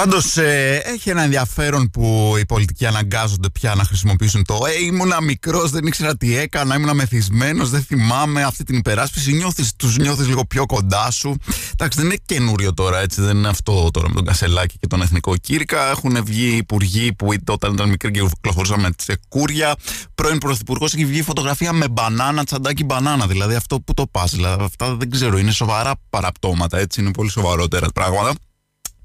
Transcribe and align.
Πάντως 0.00 0.36
ε, 0.36 0.82
έχει 0.84 1.10
ένα 1.10 1.22
ενδιαφέρον 1.22 1.90
που 1.90 2.34
οι 2.38 2.46
πολιτικοί 2.46 2.86
αναγκάζονται 2.86 3.50
πια 3.50 3.74
να 3.74 3.84
χρησιμοποιήσουν 3.84 4.44
το 4.44 4.58
Ε, 4.66 4.84
ήμουνα 4.84 5.22
μικρός, 5.22 5.70
δεν 5.70 5.86
ήξερα 5.86 6.16
τι 6.16 6.36
έκανα, 6.36 6.74
ήμουνα 6.74 6.94
μεθυσμένος, 6.94 7.70
δεν 7.70 7.82
θυμάμαι 7.82 8.42
αυτή 8.42 8.64
την 8.64 8.76
υπεράσπιση. 8.76 9.32
Νιώθεις, 9.32 9.72
τους 9.76 9.96
νιώθεις 9.96 10.26
λίγο 10.26 10.44
πιο 10.44 10.66
κοντά 10.66 11.10
σου. 11.10 11.36
Εντάξει, 11.72 11.98
δεν 11.98 12.06
είναι 12.06 12.18
καινούριο 12.26 12.74
τώρα, 12.74 13.00
έτσι, 13.00 13.20
δεν 13.20 13.36
είναι 13.36 13.48
αυτό 13.48 13.90
τώρα 13.90 14.08
με 14.08 14.14
τον 14.14 14.24
Κασελάκη 14.24 14.78
και 14.78 14.86
τον 14.86 15.02
Εθνικό 15.02 15.36
Κήρυκα. 15.36 15.90
Έχουν 15.90 16.24
βγει 16.24 16.56
υπουργοί 16.56 17.14
που 17.14 17.28
όταν 17.46 17.72
ήταν 17.72 17.88
μικροί 17.88 18.10
και 18.10 18.20
κυκλοφορούσαν 18.20 18.80
με 18.80 18.90
τσεκούρια. 18.90 19.74
Πρώην 20.14 20.38
πρωθυπουργός 20.38 20.94
έχει 20.94 21.04
βγει 21.04 21.22
φωτογραφία 21.22 21.72
με 21.72 21.88
μπανάνα, 21.88 22.44
τσαντάκι 22.44 22.84
μπανάνα. 22.84 23.26
Δηλαδή 23.26 23.54
αυτό 23.54 23.80
που 23.80 23.94
το 23.94 24.06
πας. 24.06 24.30
Δηλαδή 24.30 24.64
αυτά 24.64 24.94
δεν 24.94 25.10
ξέρω, 25.10 25.38
είναι 25.38 25.50
σοβαρά 25.50 25.92
παραπτώματα, 26.10 26.78
έτσι, 26.78 27.00
είναι 27.00 27.10
πολύ 27.10 27.30
σοβαρότερα 27.30 27.88
πράγματα. 27.94 28.34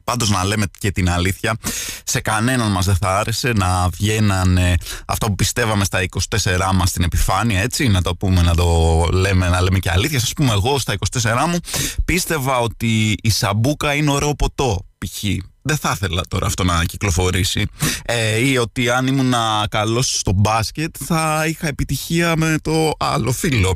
Πάντως 0.06 0.30
να 0.30 0.44
λέμε 0.44 0.66
και 0.80 0.92
την 0.92 1.10
αλήθεια, 1.10 1.58
σε 2.04 2.20
κανέναν 2.22 2.72
μας 2.72 2.86
δεν 2.86 2.96
θα 2.96 3.18
άρεσε 3.18 3.52
να 3.56 3.90
βγαίνανε 3.90 4.76
αυτό 5.06 5.28
που 5.28 5.36
πιστεύαμε 5.36 5.86
στα 5.86 6.00
24 6.30 6.72
μας 6.74 6.90
στην 6.90 7.04
επιφάνεια, 7.04 7.62
έτσι, 7.62 7.88
να 7.88 8.02
το 8.02 8.16
πούμε, 8.16 8.42
να 8.42 8.56
το 8.56 9.10
λέμε, 9.12 9.50
να 9.50 9.62
λέμε 9.62 9.80
και 9.80 9.92
αλήθεια. 9.92 10.20
Σας 10.20 10.34
πούμε 10.34 10.52
εγώ 10.52 10.80
στα 10.80 10.94
24 11.22 11.46
μου 11.48 11.58
πίστευα 12.06 12.60
ότι 12.60 13.16
η 13.22 13.30
σαμπούκα 13.30 13.94
είναι 13.94 14.12
ωραίο 14.12 14.34
ποτό, 14.36 14.86
π.χ 15.06 15.24
δεν 15.68 15.78
θα 15.78 15.92
ήθελα 15.96 16.22
τώρα 16.28 16.46
αυτό 16.46 16.64
να 16.64 16.84
κυκλοφορήσει. 16.84 17.66
Ε, 18.06 18.48
ή 18.48 18.58
ότι 18.58 18.90
αν 18.90 19.08
ήμουν 19.08 19.34
καλός 19.70 20.20
στο 20.20 20.32
μπάσκετ 20.36 20.96
θα 21.06 21.44
είχα 21.48 21.68
επιτυχία 21.68 22.34
με 22.38 22.58
το 22.62 22.94
άλλο 22.98 23.32
φίλο. 23.32 23.76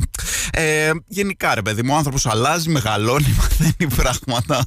Ε, 0.51 0.91
γενικά 1.07 1.55
ρε 1.55 1.61
παιδί 1.61 1.83
μου, 1.83 1.93
ο 1.93 1.97
άνθρωπος 1.97 2.25
αλλάζει, 2.25 2.69
μεγαλώνει, 2.69 3.35
μαθαίνει 3.39 3.93
πράγματα. 3.95 4.65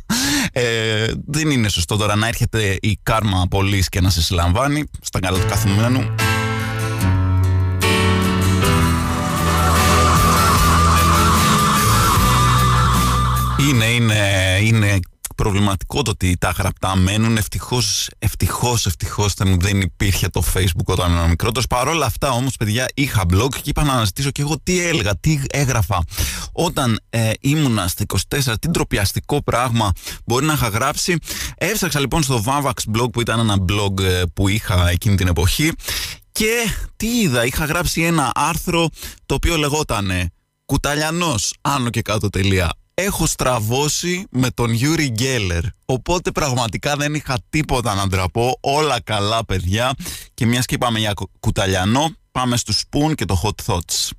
Ε, 0.53 1.07
δεν 1.27 1.51
είναι 1.51 1.69
σωστό 1.69 1.97
τώρα 1.97 2.17
να 2.17 2.27
έρχεται 2.27 2.77
η 2.81 2.99
κάρμα 3.03 3.47
πολύ 3.51 3.85
και 3.89 4.01
να 4.01 4.11
σε 4.11 4.23
συλλαμβάνει 4.23 4.85
στα 5.01 5.21
καλά 5.21 5.39
του 5.39 5.47
καθημένου. 5.49 6.15
Είναι, 13.69 13.85
είναι, 13.85 14.59
είναι 14.63 14.99
προβληματικό 15.35 16.03
το 16.03 16.11
ότι 16.11 16.37
τα 16.39 16.51
γραπτά 16.51 16.97
μένουν. 16.97 17.37
Ευτυχώς, 17.37 18.09
ευτυχώς, 18.19 18.87
ευτυχώς 18.87 19.35
δεν 19.35 19.81
υπήρχε 19.81 20.29
το 20.29 20.43
Facebook 20.55 20.85
όταν 20.85 21.13
ήμουν 21.13 21.29
μικρότερος. 21.29 21.67
Παρ' 21.67 21.89
όλα 21.89 22.07
αυτά 22.07 22.31
όμως, 22.31 22.57
παιδιά, 22.57 22.87
είχα 22.95 23.23
blog 23.33 23.49
και 23.55 23.71
είπα 23.71 23.85
να 23.85 23.93
αναζητήσω 23.93 24.31
και 24.31 24.43
εγώ 24.43 24.55
τι 24.63 24.87
έλεγα, 24.87 25.17
τι 25.17 25.43
έγραφα. 25.51 26.03
Όταν 26.53 27.01
ε, 27.11 27.31
ήμουνα 27.41 27.89
στα 27.89 28.05
24, 28.49 28.55
τι 28.61 28.69
ντροπιαστικό 28.69 29.43
πράγμα 29.43 29.93
μπορεί 30.27 30.47
να 30.47 30.53
είχα 30.53 30.69
γράψει. 30.69 31.17
Έψαξα 31.57 32.01
λοιπόν 32.01 32.23
στο 32.23 32.43
Vavax 32.47 32.97
blog 32.97 33.13
που 33.13 33.21
ήταν 33.21 33.39
ένα 33.39 33.57
blog 33.69 34.03
ε, 34.03 34.23
που 34.35 34.49
είχα 34.49 34.89
εκείνη 34.89 35.17
την 35.17 35.27
εποχή. 35.27 35.71
Και 36.33 36.53
τι 36.97 37.21
είδα, 37.21 37.47
είχα 37.47 37.65
γράψει 37.65 38.03
ένα 38.03 38.31
άρθρο 38.35 38.89
το 39.27 39.35
οποίο 39.35 39.57
λεγόταν 39.57 40.11
Κουταλιανός, 40.73 41.55
άνω 41.61 41.91
και 41.91 42.03
κάτω 42.03 42.29
τελεία 42.29 42.73
έχω 43.03 43.27
στραβώσει 43.27 44.27
με 44.31 44.51
τον 44.51 44.73
Γιούρι 44.73 45.09
Γκέλερ. 45.09 45.63
Οπότε 45.85 46.31
πραγματικά 46.31 46.97
δεν 46.97 47.15
είχα 47.15 47.39
τίποτα 47.51 47.95
να 47.95 48.07
ντραπώ. 48.07 48.59
Όλα 48.61 49.01
καλά, 49.01 49.45
παιδιά. 49.45 49.95
Και 50.35 50.47
μιας 50.47 50.67
και 50.67 50.75
είπαμε 50.75 50.99
για 50.99 51.15
κουταλιανό, 51.41 52.11
πάμε 52.33 52.57
στο 52.57 52.73
Spoon 52.73 53.15
και 53.15 53.25
το 53.25 53.41
Hot 53.45 53.65
Thoughts. 53.67 54.11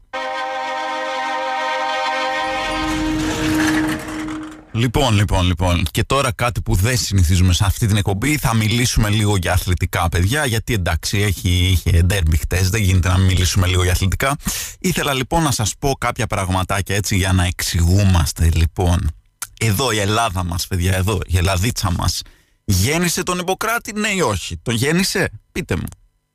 Λοιπόν, 4.75 5.15
λοιπόν, 5.15 5.45
λοιπόν. 5.45 5.85
Και 5.91 6.03
τώρα 6.03 6.31
κάτι 6.31 6.61
που 6.61 6.75
δεν 6.75 6.97
συνηθίζουμε 6.97 7.53
σε 7.53 7.65
αυτή 7.65 7.87
την 7.87 7.97
εκπομπή. 7.97 8.37
Θα 8.37 8.55
μιλήσουμε 8.55 9.09
λίγο 9.09 9.37
για 9.37 9.53
αθλητικά, 9.53 10.09
παιδιά. 10.09 10.45
Γιατί 10.45 10.73
εντάξει, 10.73 11.17
έχει, 11.17 11.49
είχε 11.49 12.01
ντέρμπι 12.01 12.37
χτες. 12.37 12.69
Δεν 12.69 12.81
γίνεται 12.81 13.07
να 13.07 13.17
μιλήσουμε 13.17 13.67
λίγο 13.67 13.83
για 13.83 13.91
αθλητικά. 13.91 14.35
Ήθελα 14.79 15.13
λοιπόν 15.13 15.43
να 15.43 15.51
σας 15.51 15.73
πω 15.79 15.95
κάποια 15.97 16.27
πραγματάκια 16.27 16.95
έτσι 16.95 17.15
για 17.15 17.33
να 17.33 17.45
εξηγούμαστε. 17.45 18.49
Λοιπόν, 18.53 19.11
εδώ 19.59 19.91
η 19.91 19.99
Ελλάδα 19.99 20.43
μας, 20.43 20.67
παιδιά, 20.67 20.95
εδώ 20.95 21.19
η 21.25 21.37
Ελλαδίτσα 21.37 21.91
μας. 21.91 22.21
Γέννησε 22.65 23.23
τον 23.23 23.39
Ιπποκράτη, 23.39 23.93
ναι 23.93 24.09
ή 24.09 24.21
όχι; 24.21 24.57
Τον 24.57 24.75
γέννησε, 24.75 25.29
πείτε 25.51 25.75
μου. 25.75 25.87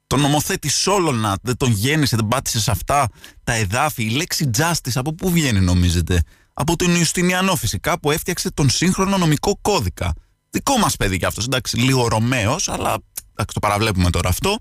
Τον 0.06 0.20
νομοθέτη 0.20 0.68
Σόλωνα, 0.68 1.38
δεν 1.42 1.56
τον 1.56 1.70
γέννησε, 1.70 2.16
δεν 2.16 2.28
πάτησε 2.28 2.60
σε 2.60 2.70
αυτά 2.70 3.08
τα 3.44 3.52
εδάφη. 3.52 4.04
Η 4.04 4.10
λέξη 4.10 4.50
justice, 4.56 4.90
από 4.94 5.14
πού 5.14 5.30
βγαίνει 5.30 5.60
νομίζετε; 5.60 6.22
Από 6.60 6.76
τον 6.76 6.94
Ιουστινιανό 6.94 7.56
φυσικά 7.56 8.00
που 8.00 8.10
έφτιαξε 8.10 8.50
τον 8.50 8.70
σύγχρονο 8.70 9.18
νομικό 9.18 9.58
κώδικα. 9.62 10.12
Δικό 10.50 10.78
μας 10.78 10.96
παιδί 10.96 11.18
κι 11.18 11.24
αυτός, 11.24 11.44
εντάξει, 11.44 11.76
λίγο 11.76 12.08
Ρωμαίος, 12.08 12.68
αλλά 12.68 12.96
εντάξει, 13.30 13.54
το 13.54 13.60
παραβλέπουμε 13.60 14.10
τώρα 14.10 14.28
αυτό. 14.28 14.58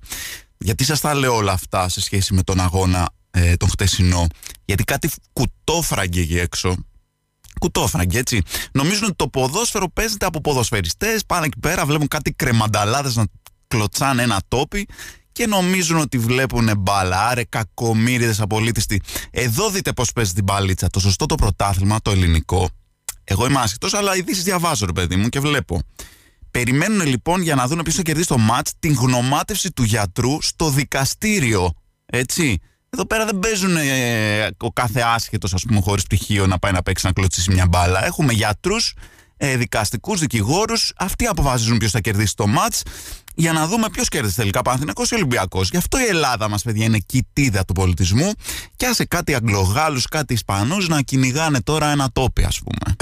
Γιατί 0.57 0.83
σας 0.83 0.99
τα 0.99 1.13
λέω 1.13 1.35
όλα 1.35 1.51
αυτά 1.51 1.89
σε 1.89 2.01
σχέση 2.01 2.33
με 2.33 2.43
τον 2.43 2.59
αγώνα 2.59 3.09
ε, 3.31 3.55
τον 3.55 3.69
χτεσινό; 3.69 4.27
Γιατί 4.65 4.83
κάτι 4.83 5.09
κουτόφραγκε 5.33 6.21
εκεί 6.21 6.37
έξω. 6.39 6.75
Κουτόφραγκε, 7.59 8.19
έτσι. 8.19 8.41
Νομίζουν 8.71 9.03
ότι 9.03 9.15
το 9.15 9.27
ποδόσφαιρο 9.27 9.89
παίζεται 9.89 10.25
από 10.25 10.41
ποδοσφαιριστές, 10.41 11.25
πάνε 11.25 11.45
εκεί 11.45 11.59
πέρα, 11.59 11.85
βλέπουν 11.85 12.07
κάτι 12.07 12.31
κρεμανταλάδες 12.31 13.15
να 13.15 13.23
κλωτσάνε 13.67 14.23
ένα 14.23 14.41
τόπι 14.47 14.87
και 15.37 15.47
νομίζουν 15.47 15.97
ότι 15.97 16.17
βλέπουν 16.17 16.69
μπάλα. 16.77 17.27
Άρε, 17.27 17.43
κακομίριδε 17.43 18.35
απολύτιστοι. 18.39 19.01
Εδώ 19.31 19.69
δείτε 19.69 19.93
πώς 19.93 20.11
παίζει 20.11 20.33
την 20.33 20.43
μπαλίτσα. 20.43 20.89
Το 20.89 20.99
σωστό 20.99 21.25
το 21.25 21.35
πρωτάθλημα, 21.35 22.01
το 22.01 22.11
ελληνικό. 22.11 22.69
Εγώ 23.23 23.45
είμαι 23.45 23.59
άσχετος, 23.59 23.93
αλλά 23.93 24.15
ειδήσεις 24.15 24.43
διαβάζω, 24.43 24.85
ρε 24.85 24.91
παιδί 24.91 25.15
μου, 25.15 25.29
και 25.29 25.39
βλέπω. 25.39 25.81
Περιμένουν 26.51 27.07
λοιπόν 27.07 27.41
για 27.41 27.55
να 27.55 27.67
δουν 27.67 27.81
ποιος 27.83 27.95
θα 27.95 28.01
κερδίσει 28.01 28.27
το 28.27 28.37
ματ 28.37 28.67
την 28.79 28.93
γνωμάτευση 28.93 29.71
του 29.71 29.83
γιατρού 29.83 30.41
στο 30.41 30.69
δικαστήριο. 30.69 31.71
Έτσι. 32.05 32.59
Εδώ 32.89 33.05
πέρα 33.05 33.25
δεν 33.25 33.39
παίζουν 33.39 33.77
ε, 33.77 34.47
ο 34.57 34.71
κάθε 34.71 35.01
άσχετος, 35.01 35.53
ας 35.53 35.63
πούμε, 35.67 35.81
χωρίς 35.81 36.03
πτυχίο 36.03 36.47
να 36.47 36.59
πάει 36.59 36.71
να 36.71 36.81
παίξει 36.81 37.05
να 37.05 37.11
κλωτσίσει 37.11 37.51
μια 37.51 37.67
μπάλα. 37.67 38.05
Έχουμε 38.05 38.33
γιατρούς, 38.33 38.93
ε, 39.37 39.57
δικαστικούς, 39.57 40.19
δικηγόρους. 40.19 40.93
Αυτοί 40.97 41.25
αποφασίζουν 41.25 41.77
ποιος 41.77 41.91
θα 41.91 41.99
κερδίσει 41.99 42.35
το 42.35 42.47
ματ 42.47 42.73
για 43.39 43.53
να 43.53 43.67
δούμε 43.67 43.89
ποιος 43.89 44.07
κέρδισε 44.07 44.35
τελικά 44.35 44.61
Παναθυνακό 44.61 45.03
ή 45.11 45.15
Ολυμπιακός. 45.15 45.69
Γι' 45.69 45.77
αυτό 45.77 45.99
η 45.99 46.05
Ελλάδα 46.05 46.49
μας, 46.49 46.63
παιδιά, 46.63 46.85
είναι 46.85 46.97
κοιτίδα 46.97 47.65
του 47.65 47.73
πολιτισμού 47.73 48.31
και 48.75 48.85
άσε 48.85 49.05
κάτι 49.05 49.33
Αγγλογάλους, 49.33 50.07
κάτι 50.07 50.33
Ισπανούς 50.33 50.87
να 50.87 51.01
κυνηγάνε 51.01 51.61
τώρα 51.61 51.91
ένα 51.91 52.09
τόπι, 52.13 52.43
ας 52.43 52.59
πούμε. 52.59 52.95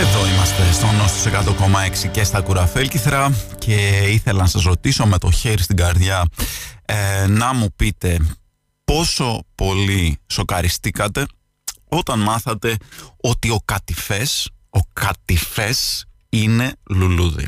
Εδώ 0.00 0.26
είμαστε 0.26 0.72
στο 0.72 0.86
Νόστος 0.86 1.26
100,6 1.26 2.08
και 2.10 2.24
στα 2.24 2.40
Κουραφέλκυθρα 2.40 3.32
και 3.58 3.74
ήθελα 4.08 4.40
να 4.40 4.46
σας 4.46 4.62
ρωτήσω 4.62 5.06
με 5.06 5.18
το 5.18 5.30
χέρι 5.30 5.62
στην 5.62 5.76
καρδιά 5.76 6.24
ε, 6.84 7.26
να 7.26 7.54
μου 7.54 7.68
πείτε 7.76 8.18
πόσο 8.84 9.44
πολύ 9.54 10.18
σοκαριστήκατε 10.26 11.26
όταν 11.88 12.18
μάθατε 12.18 12.76
ότι 13.20 13.50
ο 13.50 13.60
Κατηφές 13.64 14.50
ο 14.70 14.80
κατηφές 14.92 16.06
είναι 16.28 16.72
λουλούδι. 16.90 17.46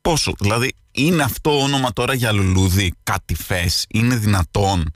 Πόσο, 0.00 0.32
δηλαδή 0.38 0.74
είναι 0.92 1.22
αυτό 1.22 1.60
όνομα 1.60 1.92
τώρα 1.92 2.14
για 2.14 2.32
λουλούδι, 2.32 2.94
κατηφές, 3.02 3.86
είναι 3.88 4.16
δυνατόν; 4.16 4.90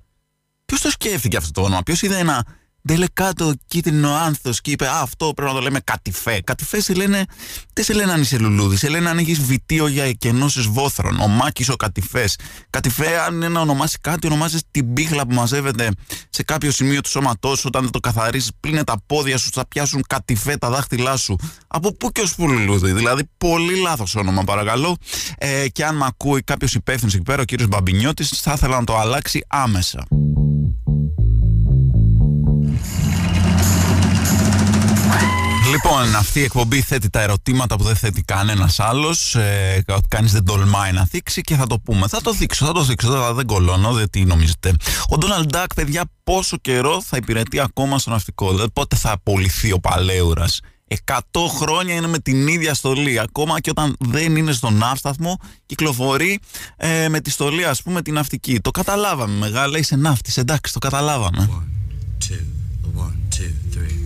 Ποιος 0.65 0.81
το 0.81 0.91
σκέφτηκε 0.91 1.37
αυτό 1.37 1.51
το 1.51 1.63
όνομα, 1.67 1.83
ποιος 1.83 2.03
είδε 2.03 2.19
ένα 2.19 2.47
δεν 2.87 2.99
λέει 2.99 3.09
κάτω 3.13 3.53
κίτρινο 3.67 4.15
άνθος 4.15 4.61
και 4.61 4.71
είπε 4.71 4.87
Α, 4.87 5.01
αυτό 5.01 5.33
πρέπει 5.35 5.51
να 5.51 5.57
το 5.57 5.63
λέμε 5.63 5.81
κατηφέ. 5.85 6.41
Κατηφέ 6.45 6.81
σε 6.81 6.95
λένε, 6.95 7.25
δεν 7.73 7.85
σε 7.85 7.93
λένε 7.93 8.13
αν 8.13 8.21
είσαι 8.21 8.39
λουλούδι, 8.39 8.77
σε 8.77 8.89
λένε 8.89 9.09
αν 9.09 9.19
έχεις 9.19 9.41
βιτίο 9.41 9.87
για 9.87 10.05
εκενώσεις 10.05 10.67
βόθρων. 10.67 11.21
Ο 11.21 11.27
Μάκης 11.29 11.69
ο 11.69 11.77
κατηφέ. 11.77 12.29
Κατηφέ, 12.71 13.19
αν 13.27 13.35
είναι 13.35 13.49
να 13.49 13.61
ονομάσει 13.61 13.99
κάτι, 14.01 14.27
ονομάζεις 14.27 14.63
την 14.71 14.93
πίχλα 14.93 15.27
που 15.27 15.35
μαζεύεται 15.35 15.91
σε 16.31 16.43
κάποιο 16.43 16.71
σημείο 16.71 17.01
του 17.01 17.09
σώματός 17.09 17.59
σου 17.59 17.65
όταν 17.67 17.83
δεν 17.83 17.91
το 17.91 18.01
καθαρίσει. 18.01 18.51
Πλύνε 18.61 18.85
τα 18.85 19.03
πόδια 19.07 19.39
σου, 19.39 19.51
θα 19.53 19.67
πιάσουν 19.69 20.03
κατηφέ 20.07 20.57
τα 20.57 20.71
δάχτυλά 20.71 21.17
σου. 21.17 21.37
Από 21.67 21.93
πού 21.93 22.11
και 22.13 22.21
ως 22.21 22.35
πού 22.35 22.49
λουλούδι. 22.49 22.93
Δηλαδή, 22.93 23.23
πολύ 23.39 23.77
λάθος 23.77 24.15
όνομα, 24.15 24.45
παρακαλώ. 24.45 24.97
Ε, 25.39 25.69
και 25.69 25.85
αν 25.85 25.97
με 25.97 26.05
ακούει 26.07 26.43
κάποιος 26.43 26.75
υπεύθυνος 26.75 27.15
εκεί 27.15 27.23
πέρα, 27.23 27.43
ο 27.43 27.45
κύριος 27.45 27.69
Μπαμπινιώτης, 27.69 28.29
θα 28.29 28.53
ήθελα 28.53 28.79
να 28.79 28.85
το 28.85 28.99
αλλάξει 28.99 29.45
άμεσα. 29.49 30.07
Λοιπόν, 35.87 36.03
Λοιπόν, 36.03 36.17
αυτή 36.17 36.41
η 36.41 36.43
εκπομπή 36.43 36.81
θέτει 36.81 37.11
τα 37.11 37.21
ερωτήματα 37.21 37.77
που 37.77 37.85
δεν 37.85 37.97
θέτει 37.97 38.23
κανένας 38.23 38.81
άλλος. 38.81 39.35
Ε, 39.35 39.85
Κανείς 40.09 40.33
δεν 40.33 40.45
τολμάει 40.45 40.93
να 40.93 41.07
θίξει 41.07 41.41
και 41.41 41.55
θα 41.55 41.67
το 41.67 41.79
πούμε. 41.79 42.09
Θα 42.09 42.21
το 42.21 42.33
δείξω, 42.33 42.67
θα 42.67 42.73
το 42.73 42.83
δείξω. 42.83 43.11
Δεν, 43.11 43.35
δεν 43.35 43.47
κολώνω, 43.47 43.93
δεν 43.93 44.11
τι 44.11 44.25
νομίζετε. 44.25 44.73
Ο 45.09 45.19
Ντόναλντ 45.19 45.51
Ντάκ, 45.51 45.75
παιδιά, 45.75 46.05
πόσο 46.25 46.57
καιρό 46.57 47.03
θα 47.03 47.17
υπηρετεί 47.17 47.61
ακόμα 47.61 47.99
στο 47.99 48.11
ναυτικό; 48.11 48.51
Δηλαδή, 48.51 48.71
πότε 48.73 48.97
θα 48.97 49.11
απολυθεί 49.11 49.73
ο 49.73 49.79
Παλέουρας; 49.79 50.61
100 51.05 51.21
χρόνια 51.61 51.95
είναι 51.95 52.07
με 52.07 52.19
την 52.19 52.47
ίδια 52.49 52.75
στολή. 52.75 53.19
Ακόμα 53.19 53.61
και 53.61 53.71
όταν 53.71 53.97
δεν 53.99 54.37
είναι 54.37 54.53
στον 54.53 54.75
ναύσταθμο, 54.75 55.39
κυκλοφορεί 55.67 56.41
ε, 56.77 57.09
με 57.09 57.21
τη 57.21 57.31
στολή, 57.31 57.65
ας 57.65 57.83
πούμε, 57.83 58.03
την 58.03 58.15
ναυτική. 58.15 58.61
Το 58.61 58.71
καταλάβαμε. 58.71 59.37
Μεγάλα, 59.39 59.79
είσαι 59.79 59.97
ναύτης. 59.97 60.37
Εντάξει, 60.37 60.73
το 60.73 60.79
καταλάβαμε. 60.79 61.49
One, 61.51 62.25
two, 62.25 62.43
one, 62.97 63.37
two, 63.37 63.51
three, 63.75 63.97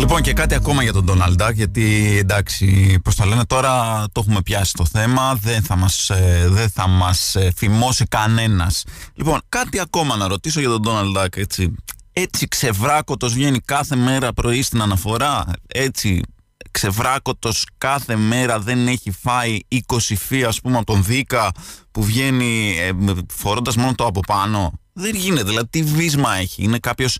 Λοιπόν 0.00 0.22
και 0.22 0.32
κάτι 0.32 0.54
ακόμα 0.54 0.82
για 0.82 0.92
τον 0.92 1.04
Ντόναλντ 1.04 1.42
γιατί 1.54 2.16
εντάξει 2.18 2.98
πώς 3.04 3.14
τα 3.14 3.26
λένε 3.26 3.44
τώρα 3.44 4.04
το 4.12 4.20
έχουμε 4.20 4.42
πιάσει 4.42 4.72
το 4.72 4.84
θέμα 4.84 5.34
δεν 5.34 5.62
θα 5.62 5.76
μας, 5.76 6.10
ε, 6.10 6.46
δεν 6.48 6.70
θα 6.70 6.88
μας 6.88 7.34
ε, 7.34 7.52
φημώσει 7.56 8.04
κανένας. 8.04 8.84
Λοιπόν 9.14 9.40
κάτι 9.48 9.80
ακόμα 9.80 10.16
να 10.16 10.28
ρωτήσω 10.28 10.60
για 10.60 10.68
τον 10.68 10.80
Ντόναλντ 10.80 11.16
έτσι. 11.36 11.74
Έτσι 12.12 12.48
ξεβράκωτος 12.48 13.32
βγαίνει 13.32 13.58
κάθε 13.58 13.96
μέρα 13.96 14.32
πρωί 14.32 14.62
στην 14.62 14.82
αναφορά 14.82 15.44
έτσι 15.66 16.22
ξεβράκωτος 16.70 17.66
κάθε 17.78 18.16
μέρα 18.16 18.58
δεν 18.58 18.88
έχει 18.88 19.10
φάει 19.10 19.58
20 19.86 19.98
φύ 20.16 20.44
ας 20.44 20.60
πούμε 20.60 20.76
από 20.76 20.86
τον 20.86 21.04
Δίκα 21.04 21.52
που 21.90 22.04
βγαίνει 22.04 22.76
ε, 22.78 22.90
φορώντας 23.32 23.76
μόνο 23.76 23.94
το 23.94 24.04
από 24.06 24.20
πάνω. 24.20 24.72
Δεν 24.92 25.14
γίνεται, 25.14 25.42
δηλαδή 25.42 25.68
τι 25.70 25.82
βίσμα 25.82 26.36
έχει. 26.36 26.62
Είναι 26.62 26.78
κάποιος 26.78 27.18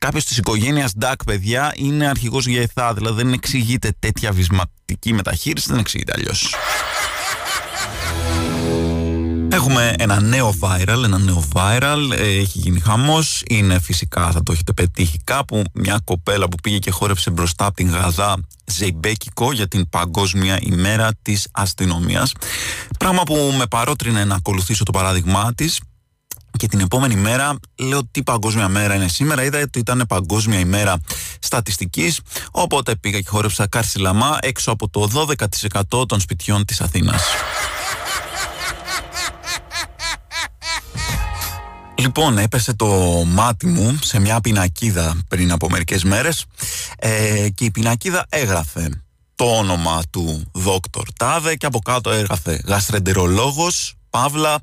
κάποιος 0.00 0.24
της 0.24 0.36
οικογένειας 0.36 0.92
Ντάκ, 0.98 1.24
παιδιά, 1.24 1.72
είναι 1.76 2.08
αρχηγός 2.08 2.46
για 2.46 2.60
εθά. 2.62 2.94
Δηλαδή 2.94 3.22
δεν 3.22 3.32
εξηγείται 3.32 3.92
τέτοια 3.98 4.32
βυσματική 4.32 5.12
μεταχείριση, 5.12 5.66
δεν 5.70 5.78
εξηγείται 5.78 6.12
αλλιώς. 6.16 6.54
Έχουμε 9.52 9.94
ένα 9.98 10.20
νέο 10.20 10.54
viral, 10.60 11.02
ένα 11.04 11.18
νέο 11.18 11.44
viral, 11.54 12.10
ε, 12.18 12.22
έχει 12.22 12.58
γίνει 12.58 12.80
χαμός, 12.80 13.42
είναι 13.48 13.80
φυσικά 13.80 14.30
θα 14.30 14.42
το 14.42 14.52
έχετε 14.52 14.72
πετύχει 14.72 15.18
κάπου, 15.24 15.62
μια 15.72 16.00
κοπέλα 16.04 16.48
που 16.48 16.56
πήγε 16.62 16.78
και 16.78 16.90
χόρεψε 16.90 17.30
μπροστά 17.30 17.66
από 17.66 17.74
την 17.74 17.90
Γαδά 17.90 18.36
Ζεϊμπέκικο 18.64 19.52
για 19.52 19.68
την 19.68 19.88
Παγκόσμια 19.88 20.58
ημέρα 20.62 21.08
της 21.22 21.48
αστυνομίας. 21.52 22.32
Πράγμα 22.98 23.22
που 23.22 23.54
με 23.58 23.66
παρότρινε 23.66 24.24
να 24.24 24.34
ακολουθήσω 24.34 24.84
το 24.84 24.92
παράδειγμά 24.92 25.52
της, 25.54 25.80
και 26.60 26.68
την 26.68 26.80
επόμενη 26.80 27.14
μέρα 27.14 27.56
λέω 27.76 28.06
τι 28.10 28.22
παγκόσμια 28.22 28.68
μέρα 28.68 28.94
είναι 28.94 29.08
σήμερα. 29.08 29.44
Είδα 29.44 29.60
ότι 29.60 29.78
ήταν 29.78 30.04
παγκόσμια 30.08 30.58
ημέρα 30.58 31.00
στατιστικής, 31.38 32.20
οπότε 32.50 32.96
πήγα 32.96 33.20
και 33.20 33.28
χόρεψα 33.28 33.66
κάρσιλαμά 33.66 34.38
έξω 34.40 34.70
από 34.70 34.88
το 34.88 35.08
12% 35.90 36.08
των 36.08 36.20
σπιτιών 36.20 36.64
της 36.64 36.80
Αθήνας. 36.80 37.22
Λοιπόν, 41.94 42.38
έπεσε 42.38 42.74
το 42.74 42.86
μάτι 43.26 43.66
μου 43.66 43.98
σε 44.02 44.18
μια 44.18 44.40
πινακίδα 44.40 45.20
πριν 45.28 45.52
από 45.52 45.70
μερικές 45.70 46.04
μέρες 46.04 46.44
ε, 46.98 47.48
και 47.54 47.64
η 47.64 47.70
πινακίδα 47.70 48.26
έγραφε 48.28 49.02
το 49.34 49.44
όνομα 49.44 50.02
του 50.10 50.50
δόκτωρ 50.52 51.06
Τάδε 51.18 51.56
και 51.56 51.66
από 51.66 51.78
κάτω 51.78 52.10
έγραφε 52.10 52.60
γαστρεντερολόγος, 52.64 53.94
Παύλα, 54.10 54.62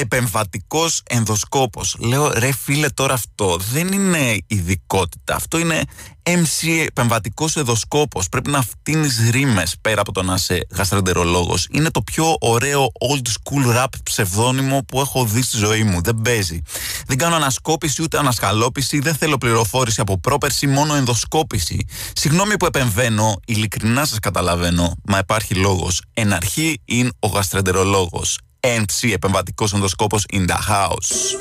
επεμβατικός 0.00 1.02
ενδοσκόπος. 1.08 1.96
Λέω 1.98 2.32
ρε 2.32 2.52
φίλε 2.52 2.88
τώρα 2.88 3.14
αυτό 3.14 3.56
δεν 3.72 3.92
είναι 3.92 4.38
ειδικότητα. 4.46 5.34
Αυτό 5.34 5.58
είναι 5.58 5.82
MC 6.22 6.84
επεμβατικός 6.86 7.56
ενδοσκόπος. 7.56 8.28
Πρέπει 8.28 8.50
να 8.50 8.62
φτύνεις 8.62 9.18
ρήμες 9.30 9.76
πέρα 9.80 10.00
από 10.00 10.12
το 10.12 10.22
να 10.22 10.34
είσαι 10.34 10.66
γαστρεντερολόγος. 10.70 11.66
Είναι 11.70 11.90
το 11.90 12.02
πιο 12.02 12.36
ωραίο 12.40 12.92
old 13.10 13.26
school 13.28 13.76
rap 13.76 13.86
ψευδόνυμο 14.02 14.84
που 14.88 15.00
έχω 15.00 15.24
δει 15.24 15.42
στη 15.42 15.56
ζωή 15.56 15.82
μου. 15.82 16.00
Δεν 16.02 16.20
παίζει. 16.24 16.62
Δεν 17.06 17.18
κάνω 17.18 17.34
ανασκόπηση 17.34 18.02
ούτε 18.02 18.18
ανασχαλόπηση. 18.18 18.98
Δεν 18.98 19.14
θέλω 19.14 19.38
πληροφόρηση 19.38 20.00
από 20.00 20.18
πρόπερση, 20.18 20.66
μόνο 20.66 20.94
ενδοσκόπηση. 20.94 21.86
Συγγνώμη 22.12 22.56
που 22.56 22.66
επεμβαίνω, 22.66 23.40
ειλικρινά 23.46 24.04
σας 24.04 24.18
καταλαβαίνω, 24.18 24.96
μα 25.04 25.18
υπάρχει 25.18 25.54
λόγος. 25.54 26.02
Εν 26.14 26.32
αρχή 26.32 26.80
είναι 26.84 27.10
ο 27.18 27.26
γαστρεντερολόγος. 27.26 28.38
MC, 28.60 29.12
επεμβατικός 29.12 29.72
ενδοσκόπος 29.72 30.24
in 30.32 30.46
the 30.48 30.56
house. 30.70 31.38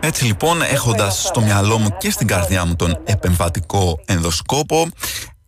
Έτσι 0.00 0.24
λοιπόν, 0.24 0.62
έχοντας 0.62 1.22
στο 1.22 1.40
μυαλό 1.40 1.78
μου 1.78 1.96
και 1.98 2.10
στην 2.10 2.26
καρδιά 2.26 2.64
μου 2.64 2.76
τον 2.76 3.02
επεμβατικό 3.04 4.00
ενδοσκόπο, 4.04 4.88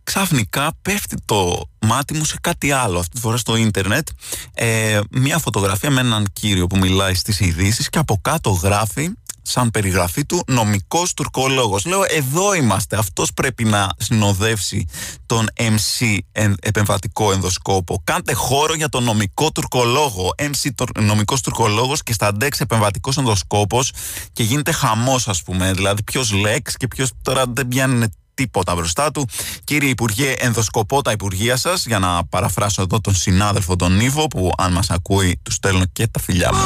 ξαφνικά 0.02 0.72
πέφτει 0.82 1.16
το 1.24 1.68
μάτι 1.80 2.14
μου 2.14 2.24
σε 2.24 2.36
κάτι 2.40 2.72
άλλο, 2.72 2.98
αυτή 2.98 3.14
τη 3.14 3.20
φορά 3.20 3.36
στο 3.36 3.56
ίντερνετ, 3.56 4.08
ε, 4.54 5.00
μια 5.10 5.38
φωτογραφία 5.38 5.90
με 5.90 6.00
έναν 6.00 6.26
κύριο 6.32 6.66
που 6.66 6.78
μιλάει 6.78 7.14
στις 7.14 7.40
ειδήσεις 7.40 7.88
και 7.90 7.98
από 7.98 8.18
κάτω 8.22 8.50
γράφει 8.50 9.10
σαν 9.42 9.70
περιγραφή 9.70 10.24
του 10.24 10.42
νομικός 10.46 11.14
τουρκολόγος. 11.14 11.84
Λέω 11.84 12.00
εδώ 12.08 12.54
είμαστε, 12.54 12.96
αυτός 12.96 13.32
πρέπει 13.32 13.64
να 13.64 13.88
συνοδεύσει 13.98 14.86
τον 15.26 15.48
MC 15.56 16.18
επεμβατικό 16.60 17.32
ενδοσκόπο. 17.32 18.02
Κάντε 18.04 18.32
χώρο 18.32 18.74
για 18.74 18.88
τον 18.88 19.04
νομικό 19.04 19.52
τουρκολόγο. 19.52 20.30
MC 20.36 20.70
νομικός 21.00 21.40
τουρκολόγος 21.40 22.02
και 22.02 22.12
στα 22.12 22.32
ντεξ 22.32 22.60
επεμβατικός 22.60 23.16
ενδοσκόπος 23.16 23.92
και 24.32 24.42
γίνεται 24.42 24.72
χαμός 24.72 25.28
ας 25.28 25.42
πούμε. 25.42 25.72
Δηλαδή 25.72 26.02
ποιος 26.02 26.32
λέξ 26.32 26.76
και 26.76 26.88
ποιος 26.88 27.10
τώρα 27.22 27.44
δεν 27.48 27.68
πιάνει 27.68 28.06
τίποτα 28.34 28.74
μπροστά 28.74 29.10
του. 29.10 29.28
Κύριε 29.64 29.88
Υπουργέ, 29.88 30.34
ενδοσκοπώ 30.38 31.02
τα 31.02 31.10
Υπουργεία 31.10 31.56
σας 31.56 31.86
για 31.86 31.98
να 31.98 32.24
παραφράσω 32.24 32.82
εδώ 32.82 33.00
τον 33.00 33.14
συνάδελφο 33.14 33.76
τον 33.76 34.00
Ήβο 34.00 34.26
που 34.26 34.50
αν 34.56 34.72
μας 34.72 34.90
ακούει 34.90 35.40
του 35.42 35.52
στέλνω 35.52 35.84
και 35.92 36.06
τα 36.06 36.20
φιλιά 36.20 36.52
μου. 36.54 36.60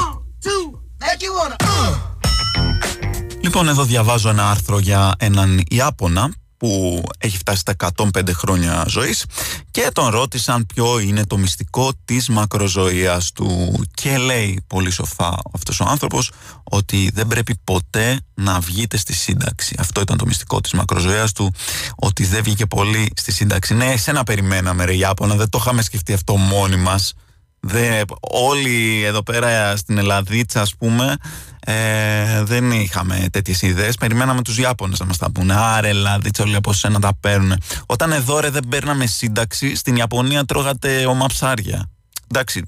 Λοιπόν, 3.44 3.68
εδώ 3.68 3.84
διαβάζω 3.84 4.28
ένα 4.28 4.50
άρθρο 4.50 4.78
για 4.78 5.14
έναν 5.18 5.62
Ιάπωνα 5.68 6.32
που 6.56 7.02
έχει 7.18 7.38
φτάσει 7.38 7.58
στα 7.58 7.74
105 7.96 8.32
χρόνια 8.32 8.84
ζωής 8.88 9.24
και 9.70 9.90
τον 9.92 10.08
ρώτησαν 10.08 10.66
ποιο 10.74 10.98
είναι 10.98 11.26
το 11.26 11.36
μυστικό 11.36 11.92
της 12.04 12.28
μακροζωίας 12.28 13.32
του 13.32 13.80
και 13.94 14.16
λέει 14.16 14.64
πολύ 14.66 14.90
σοφά 14.90 15.38
αυτός 15.52 15.80
ο 15.80 15.84
άνθρωπος 15.88 16.30
ότι 16.64 17.10
δεν 17.14 17.26
πρέπει 17.26 17.54
ποτέ 17.64 18.20
να 18.34 18.60
βγείτε 18.60 18.96
στη 18.96 19.12
σύνταξη. 19.12 19.74
Αυτό 19.78 20.00
ήταν 20.00 20.16
το 20.16 20.26
μυστικό 20.26 20.60
της 20.60 20.72
μακροζωίας 20.72 21.32
του, 21.32 21.54
ότι 21.96 22.24
δεν 22.24 22.42
βγήκε 22.42 22.66
πολύ 22.66 23.12
στη 23.16 23.32
σύνταξη. 23.32 23.74
Ναι, 23.74 23.86
εσένα 23.86 24.24
περιμέναμε 24.24 24.84
ρε 24.84 24.94
Ιάπωνα, 24.94 25.34
δεν 25.34 25.48
το 25.48 25.58
είχαμε 25.60 25.82
σκεφτεί 25.82 26.12
αυτό 26.12 26.36
μόνοι 26.36 26.76
μας. 26.76 27.14
Δε, 27.60 28.02
όλοι 28.20 29.02
εδώ 29.02 29.22
πέρα 29.22 29.76
στην 29.76 29.98
Ελλαδίτσα 29.98 30.60
ας 30.60 30.76
πούμε 30.76 31.16
ε, 31.64 32.42
δεν 32.42 32.70
είχαμε 32.70 33.26
τέτοιες 33.32 33.62
ιδέες. 33.62 33.96
Περιμέναμε 33.96 34.42
τους 34.42 34.58
Ιάπωνες 34.58 34.98
να 34.98 35.06
μας 35.06 35.16
τα 35.16 35.30
πούνε. 35.30 35.54
Άρε 35.56 35.88
Ελλαδίτσα 35.88 36.42
όλοι 36.42 36.56
από 36.56 36.72
σένα 36.72 37.00
τα 37.00 37.12
παίρνουν 37.20 37.62
όταν 37.86 38.12
εδώ 38.12 38.40
ρε 38.40 38.50
δεν 38.50 38.68
παίρναμε 38.68 39.06
σύνταξη 39.06 39.74
στην 39.76 39.96
Ιαπωνία 39.96 40.44
τρώγατε 40.44 41.06
ομά 41.06 41.26
ψάρια 41.26 41.90
εντάξει 42.30 42.62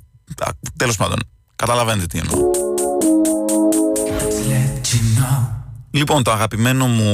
τέλος 0.77 0.97
πάντων 0.97 1.19
καταλαβαίνετε 1.57 2.07
τι 2.07 2.19
εννοώ. 2.19 2.65
Λοιπόν, 5.91 6.23
το 6.23 6.33
αγαπημένο 6.33 6.87
μου 6.87 7.13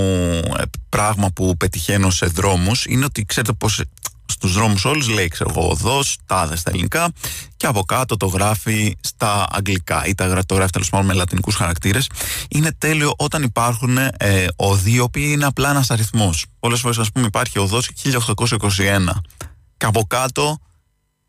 ε, 0.59 0.63
πράγμα 0.89 1.31
που 1.31 1.57
πετυχαίνω 1.57 2.11
σε 2.11 2.27
δρόμους 2.27 2.85
είναι 2.85 3.05
ότι 3.05 3.25
ξέρετε 3.25 3.53
πως 3.53 3.83
Στους 4.27 4.53
δρόμους 4.53 4.85
όλου 4.85 5.09
λέει 5.09 5.29
ξέρω 5.29 5.51
εγώ 5.57 5.69
οδό, 5.71 6.01
τάδες 6.27 6.61
στα 6.61 6.71
ελληνικά 6.71 7.13
και 7.57 7.67
από 7.67 7.83
κάτω 7.83 8.17
το 8.17 8.27
γράφει 8.27 8.97
στα 9.01 9.47
αγγλικά 9.51 10.05
ή 10.07 10.15
τα 10.15 10.27
γράφει 10.27 10.71
τέλος 10.71 10.91
πάντων 10.91 11.07
με 11.07 11.13
λατινικούς 11.13 11.55
χαρακτήρες. 11.55 12.09
Είναι 12.49 12.73
τέλειο 12.79 13.15
όταν 13.17 13.43
υπάρχουν 13.43 13.99
ε, 13.99 14.11
οδοί 14.57 14.93
οι 14.93 14.99
οποίοι 14.99 15.29
είναι 15.29 15.45
απλά 15.45 15.71
ένας 15.71 15.91
αριθμός. 15.91 16.45
Πολλές 16.59 16.81
φορές 16.81 16.99
ας 16.99 17.13
πούμε 17.13 17.27
υπάρχει 17.27 17.59
οδό 17.59 17.81
1821 18.03 19.09
και 19.77 19.87
από 19.87 20.05
κάτω 20.07 20.59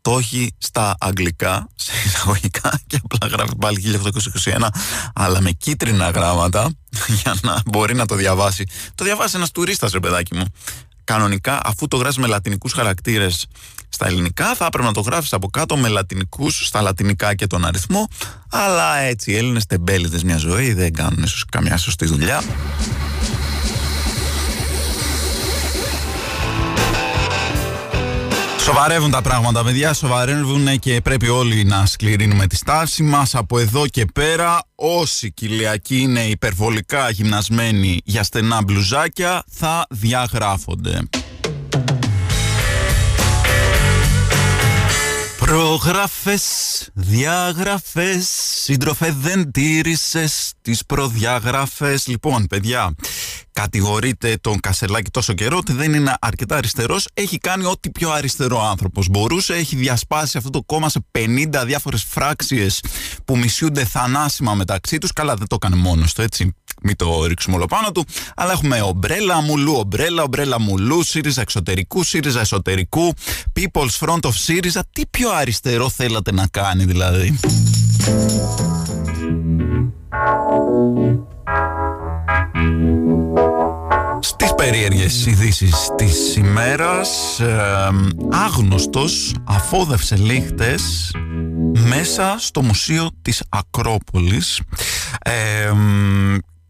το 0.00 0.18
έχει 0.18 0.54
στα 0.58 0.96
αγγλικά, 1.00 1.68
σε 1.74 1.92
εισαγωγικά 2.06 2.80
και 2.86 3.00
απλά 3.04 3.28
γράφει 3.28 3.56
πάλι 3.56 4.00
1821 4.44 4.68
αλλά 5.14 5.40
με 5.40 5.50
κίτρινα 5.50 6.10
γράμματα 6.10 6.70
για 7.22 7.36
να 7.42 7.62
μπορεί 7.66 7.94
να 7.94 8.06
το 8.06 8.14
διαβάσει. 8.14 8.64
Το 8.94 9.04
διαβάσει 9.04 9.36
ένας 9.36 9.50
τουρίστας, 9.50 9.92
ρε 9.92 10.00
παιδάκι 10.00 10.34
μου 10.34 10.44
κανονικά 11.04 11.60
αφού 11.64 11.88
το 11.88 11.96
γράφει 11.96 12.20
με 12.20 12.26
λατινικούς 12.26 12.72
χαρακτήρες 12.72 13.46
στα 13.88 14.06
ελληνικά 14.06 14.54
θα 14.54 14.64
έπρεπε 14.66 14.86
να 14.86 14.92
το 14.92 15.00
γράφεις 15.00 15.32
από 15.32 15.48
κάτω 15.48 15.76
με 15.76 15.88
λατινικούς 15.88 16.66
στα 16.66 16.80
λατινικά 16.82 17.34
και 17.34 17.46
τον 17.46 17.64
αριθμό. 17.64 18.08
Αλλά 18.50 18.96
έτσι 18.96 19.30
οι 19.30 19.36
Έλληνες 19.36 19.66
τεμπέληδες 19.66 20.22
μια 20.22 20.36
ζωή 20.36 20.72
δεν 20.72 20.92
κάνουν 20.92 21.22
ίσως 21.22 21.44
καμιά 21.50 21.76
σωστή 21.76 22.06
δουλειά 22.06 22.42
Σοβαρεύουν 28.64 29.10
τα 29.10 29.22
πράγματα, 29.22 29.64
παιδιά. 29.64 29.92
Σοβαρεύουν 29.92 30.78
και 30.78 31.00
πρέπει 31.00 31.28
όλοι 31.28 31.64
να 31.64 31.86
σκληρύνουμε 31.86 32.46
τη 32.46 32.56
στάση 32.56 33.02
μας. 33.02 33.34
Από 33.34 33.58
εδώ 33.58 33.86
και 33.86 34.04
πέρα, 34.12 34.62
όσοι 34.74 35.32
κοιλιακοί 35.32 35.98
είναι 35.98 36.20
υπερβολικά 36.20 37.10
γυμνασμένοι 37.10 38.00
για 38.04 38.22
στενά 38.22 38.62
μπλουζάκια, 38.62 39.44
θα 39.50 39.86
διαγράφονται. 39.90 41.00
Προγραφές, 45.38 46.42
διαγραφές, 46.92 48.28
σύντροφε 48.62 49.14
δεν 49.20 49.50
τήρησες 49.50 50.52
τις 50.62 50.86
προδιαγραφές. 50.86 52.06
Λοιπόν, 52.06 52.46
παιδιά, 52.46 52.94
κατηγορείται 53.54 54.36
τον 54.40 54.60
Κασελάκη 54.60 55.10
τόσο 55.10 55.32
καιρό 55.32 55.56
ότι 55.56 55.72
δεν 55.72 55.94
είναι 55.94 56.14
αρκετά 56.20 56.56
αριστερός. 56.56 57.08
Έχει 57.14 57.38
κάνει 57.38 57.64
ό,τι 57.64 57.90
πιο 57.90 58.10
αριστερό 58.10 58.68
άνθρωπος 58.68 59.08
μπορούσε. 59.08 59.54
Έχει 59.54 59.76
διασπάσει 59.76 60.36
αυτό 60.36 60.50
το 60.50 60.62
κόμμα 60.62 60.88
σε 60.88 61.04
50 61.12 61.62
διάφορες 61.66 62.02
φράξιες 62.08 62.80
που 63.24 63.38
μισούνται 63.38 63.84
θανάσιμα 63.84 64.54
μεταξύ 64.54 64.98
τους. 64.98 65.12
Καλά, 65.12 65.34
δεν 65.34 65.46
το 65.46 65.54
έκανε 65.54 65.76
μόνος 65.76 66.12
του, 66.12 66.22
έτσι 66.22 66.54
μην 66.82 66.96
το 66.96 67.24
ρίξουμε 67.24 67.56
όλο 67.56 67.66
πάνω 67.66 67.92
του. 67.92 68.04
Αλλά 68.36 68.52
έχουμε 68.52 68.80
ομπρέλα 68.80 69.40
μουλού, 69.40 69.74
ομπρέλα, 69.74 70.22
ομπρέλα 70.22 70.60
μουλού, 70.60 71.02
ΣΥΡΙΖΑ 71.02 71.40
εξωτερικού, 71.40 72.02
ΣΥΡΙΖΑ 72.02 72.40
εσωτερικού, 72.40 73.14
People's 73.60 74.06
Front 74.06 74.20
of 74.20 74.32
ΣΥΡΙΖΑ. 74.32 74.84
Τι 74.92 75.06
πιο 75.06 75.30
αριστερό 75.30 75.88
θέλατε 75.88 76.32
να 76.32 76.46
κάνει 76.46 76.84
δηλαδή; 76.84 77.38
Περίεργες 84.70 85.26
ειδήσεις 85.26 85.90
της 85.96 86.36
ημέρας 86.36 87.40
ε, 87.40 87.90
άγνωστος 88.30 89.34
αφόδευσε 89.44 90.16
λίχτες 90.16 91.14
μέσα 91.74 92.36
στο 92.38 92.62
μουσείο 92.62 93.10
της 93.22 93.42
Ακρόπολης 93.48 94.60
ε, 95.24 95.70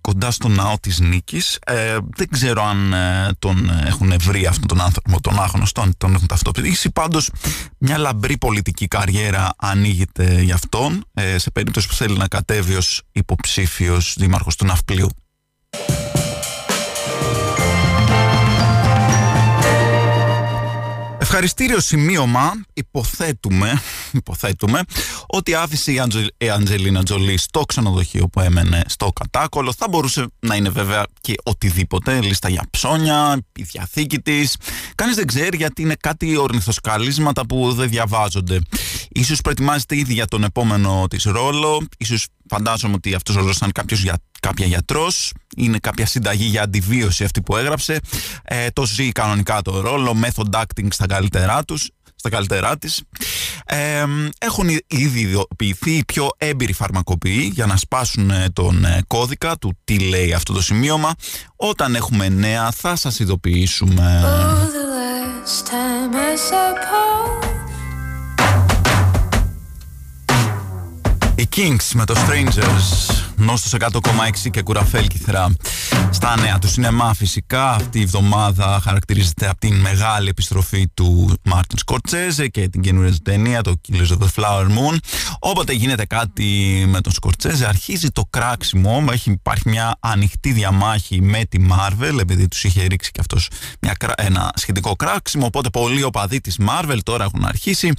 κοντά 0.00 0.30
στο 0.30 0.48
ναό 0.48 0.74
της 0.80 1.00
Νίκης. 1.00 1.58
Ε, 1.66 1.96
δεν 2.16 2.28
ξέρω 2.30 2.64
αν 2.64 2.92
ε, 2.92 3.28
τον 3.38 3.70
έχουν 3.86 4.12
βρει 4.20 4.46
αυτόν 4.46 4.66
τον 4.66 4.80
άνθρωπο, 4.80 5.20
τον 5.20 5.40
άγνωστο, 5.42 5.80
αν 5.80 5.94
τον 5.98 6.14
έχουν 6.14 6.26
ταυτοποιήσει. 6.26 6.90
Πάντως, 6.90 7.30
μια 7.78 7.98
λαμπρή 7.98 8.38
πολιτική 8.38 8.88
καριέρα 8.88 9.50
ανοίγεται 9.56 10.40
για 10.40 10.54
αυτόν, 10.54 11.04
ε, 11.14 11.38
σε 11.38 11.50
περίπτωση 11.50 11.88
που 11.88 11.94
θέλει 11.94 12.16
να 12.16 12.28
κατέβει 12.28 12.74
ως 12.74 13.02
υποψήφιος 13.12 14.14
δήμαρχος 14.18 14.56
του 14.56 14.64
Ναυπλίου. 14.64 15.08
Ευχαριστήριο 21.36 21.80
σημείωμα 21.80 22.52
υποθέτουμε, 22.72 23.82
υποθέτουμε 24.12 24.80
ότι 25.26 25.54
άφησε 25.54 25.92
η, 25.92 25.98
Αντζελ, 25.98 26.28
η 26.36 26.50
Αντζελίνα 26.50 27.02
Τζολί 27.02 27.38
στο 27.38 27.60
ξενοδοχείο 27.60 28.28
που 28.28 28.40
έμενε 28.40 28.82
στο 28.86 29.12
κατάκολο. 29.12 29.72
Θα 29.72 29.88
μπορούσε 29.88 30.26
να 30.40 30.54
είναι 30.54 30.68
βέβαια 30.68 31.06
και 31.20 31.34
οτιδήποτε, 31.42 32.20
λίστα 32.20 32.48
για 32.48 32.62
ψώνια, 32.70 33.42
η 33.56 33.62
διαθήκη 33.62 34.18
της. 34.18 34.56
Κανείς 34.94 35.14
δεν 35.16 35.26
ξέρει 35.26 35.56
γιατί 35.56 35.82
είναι 35.82 35.96
κάτι 36.00 36.36
ορνηθοσκαλίσματα 36.36 37.46
που 37.46 37.72
δεν 37.72 37.88
διαβάζονται. 37.88 38.60
Ίσως 39.08 39.40
προετοιμάζεται 39.40 39.96
ήδη 39.96 40.12
για 40.12 40.26
τον 40.26 40.44
επόμενο 40.44 41.06
της 41.10 41.24
ρόλο, 41.24 41.86
ίσως 41.98 42.26
φαντάζομαι 42.48 42.94
ότι 42.94 43.14
αυτός 43.14 43.36
ο 43.36 43.38
ρόλος 43.38 43.56
ήταν 43.56 43.72
κάποιος 43.72 44.02
για 44.02 44.18
κάποια 44.40 44.66
γιατρός, 44.66 45.32
είναι 45.56 45.78
κάποια 45.78 46.06
συνταγή 46.06 46.44
για 46.44 46.62
αντιβίωση 46.62 47.24
αυτή 47.24 47.42
που 47.42 47.56
έγραψε, 47.56 48.00
ε, 48.44 48.68
το 48.70 48.86
ζει 48.86 49.12
κανονικά 49.12 49.62
το 49.62 49.80
ρόλο, 49.80 50.16
method 50.22 50.60
acting 50.60 50.86
στα 50.90 51.06
καλύτερά 51.06 51.64
τους, 51.64 51.90
στα 52.14 52.28
καλύτερά 52.28 52.78
της. 52.78 53.02
Ε, 53.66 54.04
έχουν 54.38 54.68
ήδη 54.86 55.20
ιδιοποιηθεί 55.20 55.90
οι 55.90 56.04
πιο 56.04 56.28
έμπειροι 56.36 56.72
φαρμακοποιοί 56.72 57.50
για 57.54 57.66
να 57.66 57.76
σπάσουν 57.76 58.30
ε, 58.30 58.46
τον 58.52 58.84
ε, 58.84 59.00
κώδικα 59.06 59.56
του 59.56 59.78
τι 59.84 59.98
λέει 59.98 60.32
αυτό 60.32 60.52
το 60.52 60.62
σημείωμα. 60.62 61.14
Όταν 61.56 61.94
έχουμε 61.94 62.28
νέα 62.28 62.70
θα 62.70 62.96
σας 62.96 63.18
ειδοποιήσουμε. 63.18 64.22
Οι 67.50 67.53
Kings 71.56 71.90
με 71.94 72.04
το 72.04 72.14
Strangers. 72.16 73.14
Νόστος 73.36 73.74
100,6 73.80 74.50
και 74.50 74.62
κουραφέλ 74.62 75.06
κυθρά 75.06 75.52
στα 76.10 76.36
νέα 76.40 76.58
του 76.58 76.68
σινεμά 76.68 77.14
φυσικά 77.14 77.70
αυτή 77.70 77.98
η 77.98 78.02
εβδομάδα 78.02 78.80
χαρακτηρίζεται 78.82 79.48
από 79.48 79.60
την 79.60 79.74
μεγάλη 79.74 80.28
επιστροφή 80.28 80.88
του 80.94 81.34
Μάρτιν 81.42 81.78
Σκορτσέζε 81.78 82.48
και 82.48 82.68
την 82.68 82.80
καινούργια 82.80 83.16
ταινία 83.22 83.62
το 83.62 83.74
Killers 83.88 84.08
of 84.08 84.18
the 84.18 84.42
Flower 84.42 84.64
Moon. 84.64 84.96
Όποτε 85.38 85.72
γίνεται 85.72 86.04
κάτι 86.04 86.44
με 86.88 87.00
τον 87.00 87.12
Σκορτσέζε 87.12 87.66
αρχίζει 87.66 88.08
το 88.08 88.24
κράξιμο. 88.30 89.04
Έχει 89.10 89.30
υπάρχει 89.30 89.68
μια 89.68 89.96
ανοιχτή 90.00 90.52
διαμάχη 90.52 91.22
με 91.22 91.44
τη 91.44 91.58
Marvel 91.70 92.18
επειδή 92.20 92.48
τους 92.48 92.64
είχε 92.64 92.86
ρίξει 92.86 93.10
και 93.10 93.20
αυτός 93.20 93.48
μια, 93.80 93.96
ένα 94.16 94.52
σχετικό 94.54 94.96
κράξιμο. 94.96 95.46
Οπότε 95.46 95.68
πολλοί 95.70 96.02
οπαδοί 96.02 96.40
της 96.40 96.58
Marvel 96.68 96.98
τώρα 97.02 97.24
έχουν 97.24 97.44
αρχίσει 97.44 97.92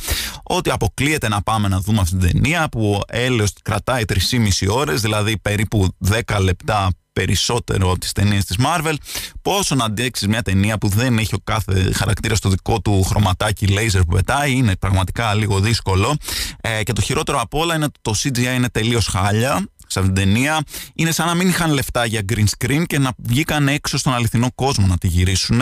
ότι 0.44 0.70
αποκλείεται 0.70 1.28
να 1.28 1.42
πάμε 1.42 1.68
να 1.68 1.80
δούμε 1.80 2.02
αυτή 2.02 2.18
την 2.18 2.32
ταινία 2.32 2.70
που 2.70 3.02
έλεος 3.08 3.45
κρατάει 3.62 4.04
3,5 4.08 4.68
ώρες 4.70 5.02
δηλαδή 5.02 5.14
δηλαδή 5.26 5.38
περίπου 5.38 5.88
10 6.28 6.40
λεπτά 6.40 6.90
περισσότερο 7.14 7.90
από 7.90 8.00
τις 8.00 8.12
ταινίες 8.12 8.46
της 8.46 8.58
Marvel. 8.60 8.94
Πόσο 9.42 9.76
να 9.76 9.86
αντέξεις 9.86 10.28
μια 10.28 10.42
ταινία 10.42 10.78
που 10.78 10.88
δεν 10.88 11.18
έχει 11.18 11.36
ο 11.36 11.40
κάθε 11.44 11.92
χαρακτήρας 11.94 12.38
στο 12.38 12.50
δικό 12.50 12.82
του 12.82 13.04
χρωματάκι 13.04 13.68
laser 13.70 14.00
που 14.08 14.16
πετάει 14.16 14.52
είναι 14.52 14.76
πραγματικά 14.76 15.34
λίγο 15.34 15.60
δύσκολο. 15.60 16.16
Ε, 16.62 16.84
και 16.84 16.94
το 16.94 17.02
χειρότερο 17.02 17.40
από 17.42 17.60
όλα 17.60 17.76
είναι 17.76 17.84
ότι 17.84 18.00
το 18.02 18.14
CGI 18.24 18.56
είναι 18.56 18.70
τελείως 18.70 19.08
χάλια 19.08 19.68
σε 19.88 20.00
αυτήν 20.00 20.14
την 20.14 20.24
ταινία. 20.24 20.62
Είναι 20.96 21.12
σαν 21.12 21.28
να 21.28 21.34
μην 21.34 21.48
είχαν 21.48 21.72
λεφτά 21.72 22.06
για 22.06 22.22
green 22.34 22.46
screen 22.58 22.84
και 22.86 23.00
να 23.00 23.12
βγήκαν 23.18 23.68
έξω 23.68 23.98
στον 23.98 24.14
αληθινό 24.14 24.52
κόσμο 24.56 24.88
να 24.88 24.98
τη 24.98 25.08
γυρίσουν 25.08 25.62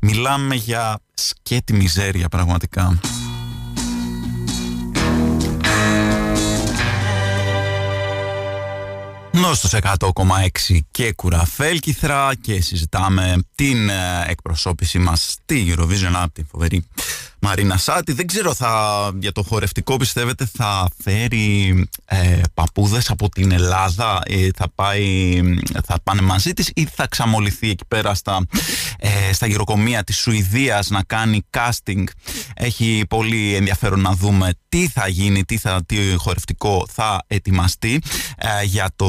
μιλάμε 0.00 0.54
για 0.54 0.98
σκέτη 1.14 1.72
μιζέρια 1.72 2.28
πραγματικά 2.28 3.00
Νόστος 9.34 9.74
100,6 9.74 10.78
και 10.90 11.12
κουραφέλκυθρα 11.12 12.30
και 12.40 12.60
συζητάμε 12.60 13.36
την 13.54 13.88
ε, 13.88 14.24
εκπροσώπηση 14.26 14.98
μας 14.98 15.30
στη 15.30 15.74
Eurovision 15.76 16.12
από 16.14 16.32
την 16.32 16.46
φοβερή 16.50 16.84
Μαρίνα 17.44 17.76
Σάτι. 17.76 18.12
Δεν 18.12 18.26
ξέρω 18.26 18.54
θα, 18.54 19.10
για 19.18 19.32
το 19.32 19.42
χορευτικό 19.42 19.96
πιστεύετε 19.96 20.48
θα 20.56 20.88
φέρει 21.02 21.88
ε, 22.04 22.40
παππούδες 22.54 23.10
από 23.10 23.28
την 23.28 23.52
Ελλάδα 23.52 24.20
ε, 24.26 24.48
θα, 24.56 24.68
πάει, 24.74 25.40
θα 25.84 25.98
πάνε 26.02 26.20
μαζί 26.20 26.52
της 26.52 26.70
ή 26.74 26.88
θα 26.94 27.06
ξαμολυθεί 27.06 27.70
εκεί 27.70 27.84
πέρα 27.88 28.14
στα, 28.14 28.46
ε, 28.98 29.32
στα 29.32 29.46
γυροκομεία 29.46 30.04
της 30.04 30.16
Σουηδίας 30.16 30.88
να 30.90 31.02
κάνει 31.02 31.46
casting; 31.50 32.04
Έχει 32.54 33.04
πολύ 33.08 33.54
ενδιαφέρον 33.54 34.00
να 34.00 34.12
δούμε 34.12 34.50
τι 34.68 34.88
θα 34.88 35.08
γίνει, 35.08 35.44
τι, 35.44 35.58
θα, 35.58 35.80
τι 35.86 35.96
χορευτικό 36.16 36.86
θα 36.92 37.24
ετοιμαστεί 37.26 38.00
ε, 38.36 38.64
για 38.64 38.90
το 38.96 39.08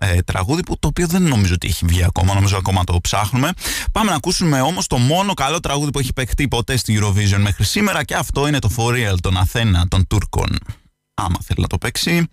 ε, 0.00 0.20
τραγούδι 0.20 0.62
που 0.62 0.78
το 0.78 0.88
οποίο 0.88 1.06
δεν 1.06 1.22
νομίζω 1.22 1.54
ότι 1.54 1.66
έχει 1.68 1.84
βγει 1.86 2.04
ακόμα, 2.04 2.34
νομίζω 2.34 2.56
ακόμα 2.56 2.84
το 2.84 2.98
ψάχνουμε. 3.02 3.50
Πάμε 3.92 4.10
να 4.10 4.16
ακούσουμε 4.16 4.60
όμως 4.60 4.86
το 4.86 4.96
μόνο 4.96 5.34
καλό 5.34 5.60
τραγούδι 5.60 5.90
που 5.90 5.98
έχει 5.98 6.12
παιχτεί 6.12 6.48
ποτέ 6.48 6.76
στη 6.76 6.98
Eurovision 7.00 7.38
μέχρι 7.38 7.64
σήμερα 7.68 8.04
και 8.04 8.14
αυτό 8.14 8.46
είναι 8.46 8.58
το 8.58 8.70
For 8.76 8.90
Real 8.92 9.14
των 9.20 9.36
Αθένα 9.36 9.86
των 9.88 10.06
Τούρκων. 10.06 10.58
Άμα 11.14 11.38
θέλει 11.42 11.60
να 11.60 11.66
το 11.66 11.78
παίξει, 11.78 12.30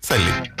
θέλει. 0.00 0.52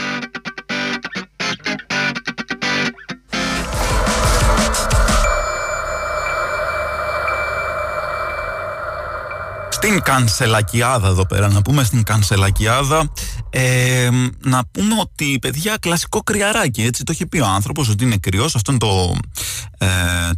Στην 9.84 10.02
Κανσελακιάδα 10.02 11.08
εδώ 11.08 11.26
πέρα, 11.26 11.48
να 11.48 11.62
πούμε 11.62 11.84
στην 11.84 12.02
Κανσελακιάδα 12.02 13.12
ε, 13.50 14.08
να 14.44 14.62
πούμε 14.72 14.94
ότι 15.00 15.38
παιδιά 15.40 15.76
κλασικό 15.80 16.20
κρυαράκι 16.20 16.82
έτσι 16.82 17.04
το 17.04 17.12
έχει 17.12 17.26
πει 17.26 17.38
ο 17.38 17.46
άνθρωπος 17.46 17.88
ότι 17.88 18.04
είναι 18.04 18.16
κρυός. 18.16 18.54
Αυτό 18.54 18.70
είναι 18.70 18.80
το, 18.80 19.16
ε, 19.78 19.88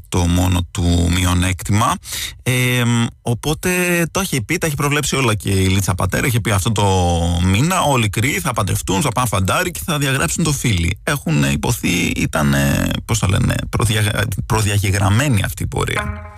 το 0.08 0.18
μόνο 0.18 0.60
του 0.70 1.08
μειονέκτημα. 1.10 1.94
Ε, 2.42 2.82
οπότε 3.22 3.70
το 4.10 4.20
έχει 4.20 4.42
πει 4.42 4.58
τα 4.58 4.66
έχει 4.66 4.74
προβλέψει 4.74 5.16
όλα 5.16 5.34
και 5.34 5.50
η 5.50 5.66
Λίτσα 5.66 5.94
Πατέρα. 5.94 6.26
Έχει 6.26 6.40
πει 6.40 6.50
αυτό 6.50 6.72
το 6.72 6.84
μήνα 7.42 7.80
όλοι 7.80 8.08
κρύοι 8.08 8.40
θα 8.40 8.52
παντρευτούν 8.52 9.02
θα 9.02 9.12
πάνε 9.12 9.26
φαντάρι 9.26 9.70
και 9.70 9.80
θα 9.84 9.98
διαγράψουν 9.98 10.44
το 10.44 10.52
φίλι. 10.52 10.98
Έχουν 11.02 11.42
υποθεί 11.42 12.06
ήταν 12.06 12.54
πώς 13.04 13.18
θα 13.18 13.28
λένε 13.28 13.54
προδια, 13.70 14.24
προδιαγεγραμμένη 14.46 15.42
αυτή 15.44 15.62
η 15.62 15.66
πορεία 15.66 16.32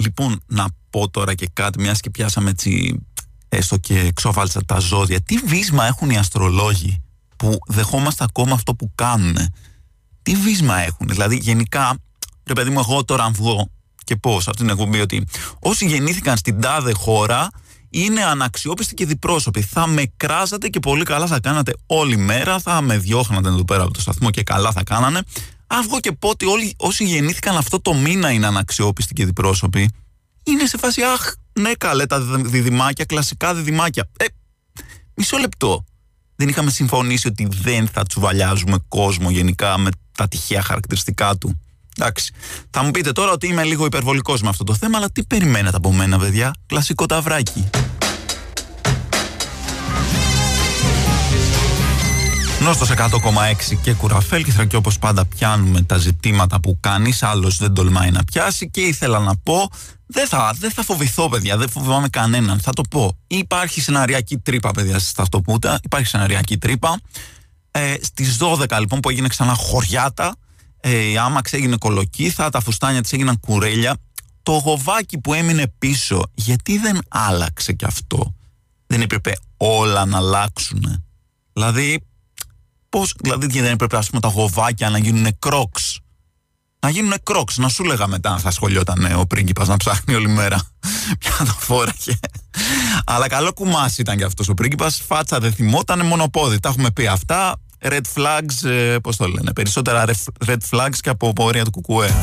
Λοιπόν, 0.00 0.40
να 0.46 0.66
πω 0.90 1.08
τώρα 1.08 1.34
και 1.34 1.50
κάτι, 1.52 1.80
μιας 1.80 2.00
και 2.00 2.10
πιάσαμε 2.10 2.50
έτσι 2.50 3.00
έστω 3.48 3.76
και 3.76 3.98
εξόφαλσα 3.98 4.64
τα 4.64 4.78
ζώδια. 4.78 5.20
Τι 5.20 5.36
βίσμα 5.36 5.86
έχουν 5.86 6.10
οι 6.10 6.16
αστρολόγοι 6.16 7.02
που 7.36 7.58
δεχόμαστε 7.66 8.24
ακόμα 8.24 8.54
αυτό 8.54 8.74
που 8.74 8.92
κάνουν. 8.94 9.36
Τι 10.22 10.34
βίσμα 10.34 10.78
έχουν; 10.78 11.08
Δηλαδή, 11.08 11.36
γενικά, 11.36 11.98
ρε 12.44 12.52
παιδί 12.52 12.70
μου, 12.70 12.78
εγώ 12.78 13.04
τώρα 13.04 13.24
αν 13.24 13.32
βγω 13.32 13.70
και 14.04 14.16
πώ 14.16 14.36
από 14.46 14.56
την 14.56 14.68
εκπομπή 14.68 15.00
ότι 15.00 15.26
όσοι 15.58 15.86
γεννήθηκαν 15.86 16.36
στην 16.36 16.60
τάδε 16.60 16.92
χώρα 16.92 17.48
είναι 17.90 18.24
αναξιόπιστοι 18.24 18.94
και 18.94 19.06
διπρόσωποι. 19.06 19.62
Θα 19.62 19.86
με 19.86 20.12
κράζατε 20.16 20.68
και 20.68 20.80
πολύ 20.80 21.04
καλά 21.04 21.26
θα 21.26 21.40
κάνατε 21.40 21.74
όλη 21.86 22.16
μέρα. 22.16 22.58
Θα 22.58 22.80
με 22.80 22.98
διώχνατε 22.98 23.48
εδώ 23.48 23.64
πέρα 23.64 23.82
από 23.82 23.92
το 23.92 24.00
σταθμό 24.00 24.30
και 24.30 24.42
καλά 24.42 24.72
θα 24.72 24.82
κάνανε. 24.82 25.20
Αν 25.72 25.82
βγω 25.82 26.00
και 26.00 26.12
πω 26.12 26.28
ότι 26.28 26.46
όλοι 26.46 26.74
όσοι 26.76 27.04
γεννήθηκαν 27.04 27.56
αυτό 27.56 27.80
το 27.80 27.94
μήνα 27.94 28.30
είναι 28.30 28.46
αναξιόπιστοι 28.46 29.14
και 29.14 29.24
διπρόσωποι, 29.24 29.90
είναι 30.42 30.66
σε 30.66 30.78
φάση 30.78 31.02
αχ, 31.02 31.34
ναι, 31.60 31.74
καλέ 31.74 32.06
τα 32.06 32.20
διδυμάκια, 32.20 33.04
κλασικά 33.04 33.54
διδυμάκια. 33.54 34.10
Ε, 34.18 34.24
μισό 35.14 35.36
λεπτό. 35.36 35.84
Δεν 36.36 36.48
είχαμε 36.48 36.70
συμφωνήσει 36.70 37.28
ότι 37.28 37.48
δεν 37.62 37.88
θα 37.88 38.04
τσουβαλιάζουμε 38.04 38.78
κόσμο 38.88 39.30
γενικά 39.30 39.78
με 39.78 39.90
τα 40.16 40.28
τυχαία 40.28 40.62
χαρακτηριστικά 40.62 41.36
του. 41.36 41.60
Εντάξει. 41.98 42.32
Θα 42.70 42.82
μου 42.82 42.90
πείτε 42.90 43.12
τώρα 43.12 43.32
ότι 43.32 43.46
είμαι 43.46 43.64
λίγο 43.64 43.84
υπερβολικός 43.84 44.42
με 44.42 44.48
αυτό 44.48 44.64
το 44.64 44.74
θέμα, 44.74 44.96
αλλά 44.98 45.10
τι 45.10 45.24
περιμένετε 45.24 45.76
από 45.76 45.92
μένα, 45.92 46.18
παιδιά; 46.18 46.54
Κλασικό 46.66 47.06
ταυράκι. 47.06 47.70
Νόστο 52.60 52.86
100,6 52.96 53.76
και 53.82 53.92
κουραφέλκυθρα 53.94 54.64
και 54.64 54.76
όπως 54.76 54.98
πάντα 54.98 55.26
πιάνουμε 55.26 55.82
τα 55.82 55.96
ζητήματα 55.96 56.60
που 56.60 56.78
κανείς 56.80 57.22
άλλος 57.22 57.56
δεν 57.56 57.74
τολμάει 57.74 58.10
να 58.10 58.24
πιάσει 58.24 58.70
και 58.70 58.80
ήθελα 58.80 59.18
να 59.18 59.36
πω 59.36 59.70
δεν 60.06 60.28
θα, 60.28 60.54
δεν 60.58 60.70
θα 60.70 60.82
φοβηθώ 60.82 61.28
παιδιά, 61.28 61.56
δεν 61.56 61.68
φοβάμαι 61.68 62.08
κανέναν, 62.08 62.60
θα 62.60 62.72
το 62.72 62.82
πω. 62.90 63.18
Υπάρχει 63.26 63.80
σεναριακή 63.80 64.38
τρύπα 64.38 64.70
παιδιά 64.70 64.98
στη 64.98 65.08
Σταυτοπούτα, 65.08 65.80
υπάρχει 65.82 66.06
σεναριακή 66.06 66.58
τρύπα. 66.58 67.00
Ε, 67.70 67.94
στις 68.00 68.38
12 68.40 68.78
λοιπόν 68.78 69.00
που 69.00 69.10
έγινε 69.10 69.28
ξανά 69.28 69.54
χωριάτα, 69.54 70.36
ε, 70.80 70.96
η 70.96 71.18
άμαξ 71.18 71.52
έγινε 71.52 71.76
κολοκύθα, 71.76 72.50
τα 72.50 72.60
φουστάνια 72.60 73.00
της 73.00 73.12
έγιναν 73.12 73.40
κουρέλια. 73.40 73.96
Το 74.42 74.52
γοβάκι 74.52 75.18
που 75.18 75.34
έμεινε 75.34 75.72
πίσω, 75.78 76.22
γιατί 76.34 76.78
δεν 76.78 76.98
άλλαξε 77.08 77.72
κι 77.72 77.84
αυτό; 77.84 78.34
Δεν 78.86 79.00
έπρεπε 79.00 79.36
όλα 79.56 80.04
να 80.04 80.16
αλλάξουν. 80.16 81.04
Δηλαδή, 81.52 82.00
πώς, 82.90 83.14
δηλαδή 83.20 83.46
δεν 83.46 83.64
έπρεπε 83.64 83.96
ας 83.96 84.08
πούμε 84.08 84.20
τα 84.20 84.28
γοβάκια 84.28 84.90
να 84.90 84.98
γίνουν 84.98 85.38
κρόξ. 85.38 86.00
Να 86.80 86.90
γίνουν 86.90 87.12
κρόξ, 87.22 87.56
να 87.56 87.68
σου 87.68 87.84
λέγα 87.84 88.06
μετά 88.06 88.30
αν 88.30 88.38
θα 88.38 88.50
σχολιόταν 88.50 89.12
ο 89.16 89.26
πρίγκιπας 89.26 89.68
να 89.68 89.76
ψάχνει 89.76 90.14
όλη 90.14 90.28
μέρα. 90.28 90.60
Ποια 91.20 91.32
το 91.38 91.56
φόραγε. 91.58 92.18
Αλλά 93.06 93.28
καλό 93.28 93.52
κουμάς 93.52 93.98
ήταν 93.98 94.16
κι 94.16 94.24
αυτός 94.24 94.48
ο 94.48 94.54
πρίγκιπας, 94.54 95.02
φάτσα 95.06 95.38
δεν 95.38 95.52
θυμόταν, 95.52 96.06
μονοπόδι. 96.06 96.60
Τα 96.60 96.68
έχουμε 96.68 96.90
πει 96.90 97.06
αυτά, 97.06 97.60
red 97.82 98.00
flags, 98.14 98.68
ε, 98.68 98.96
πώς 99.02 99.16
το 99.16 99.28
λένε, 99.28 99.52
περισσότερα 99.52 100.04
red 100.46 100.58
flags 100.70 100.96
και 101.00 101.08
από 101.08 101.32
πορεία 101.32 101.64
του 101.64 101.70
κουκουέ. 101.70 102.14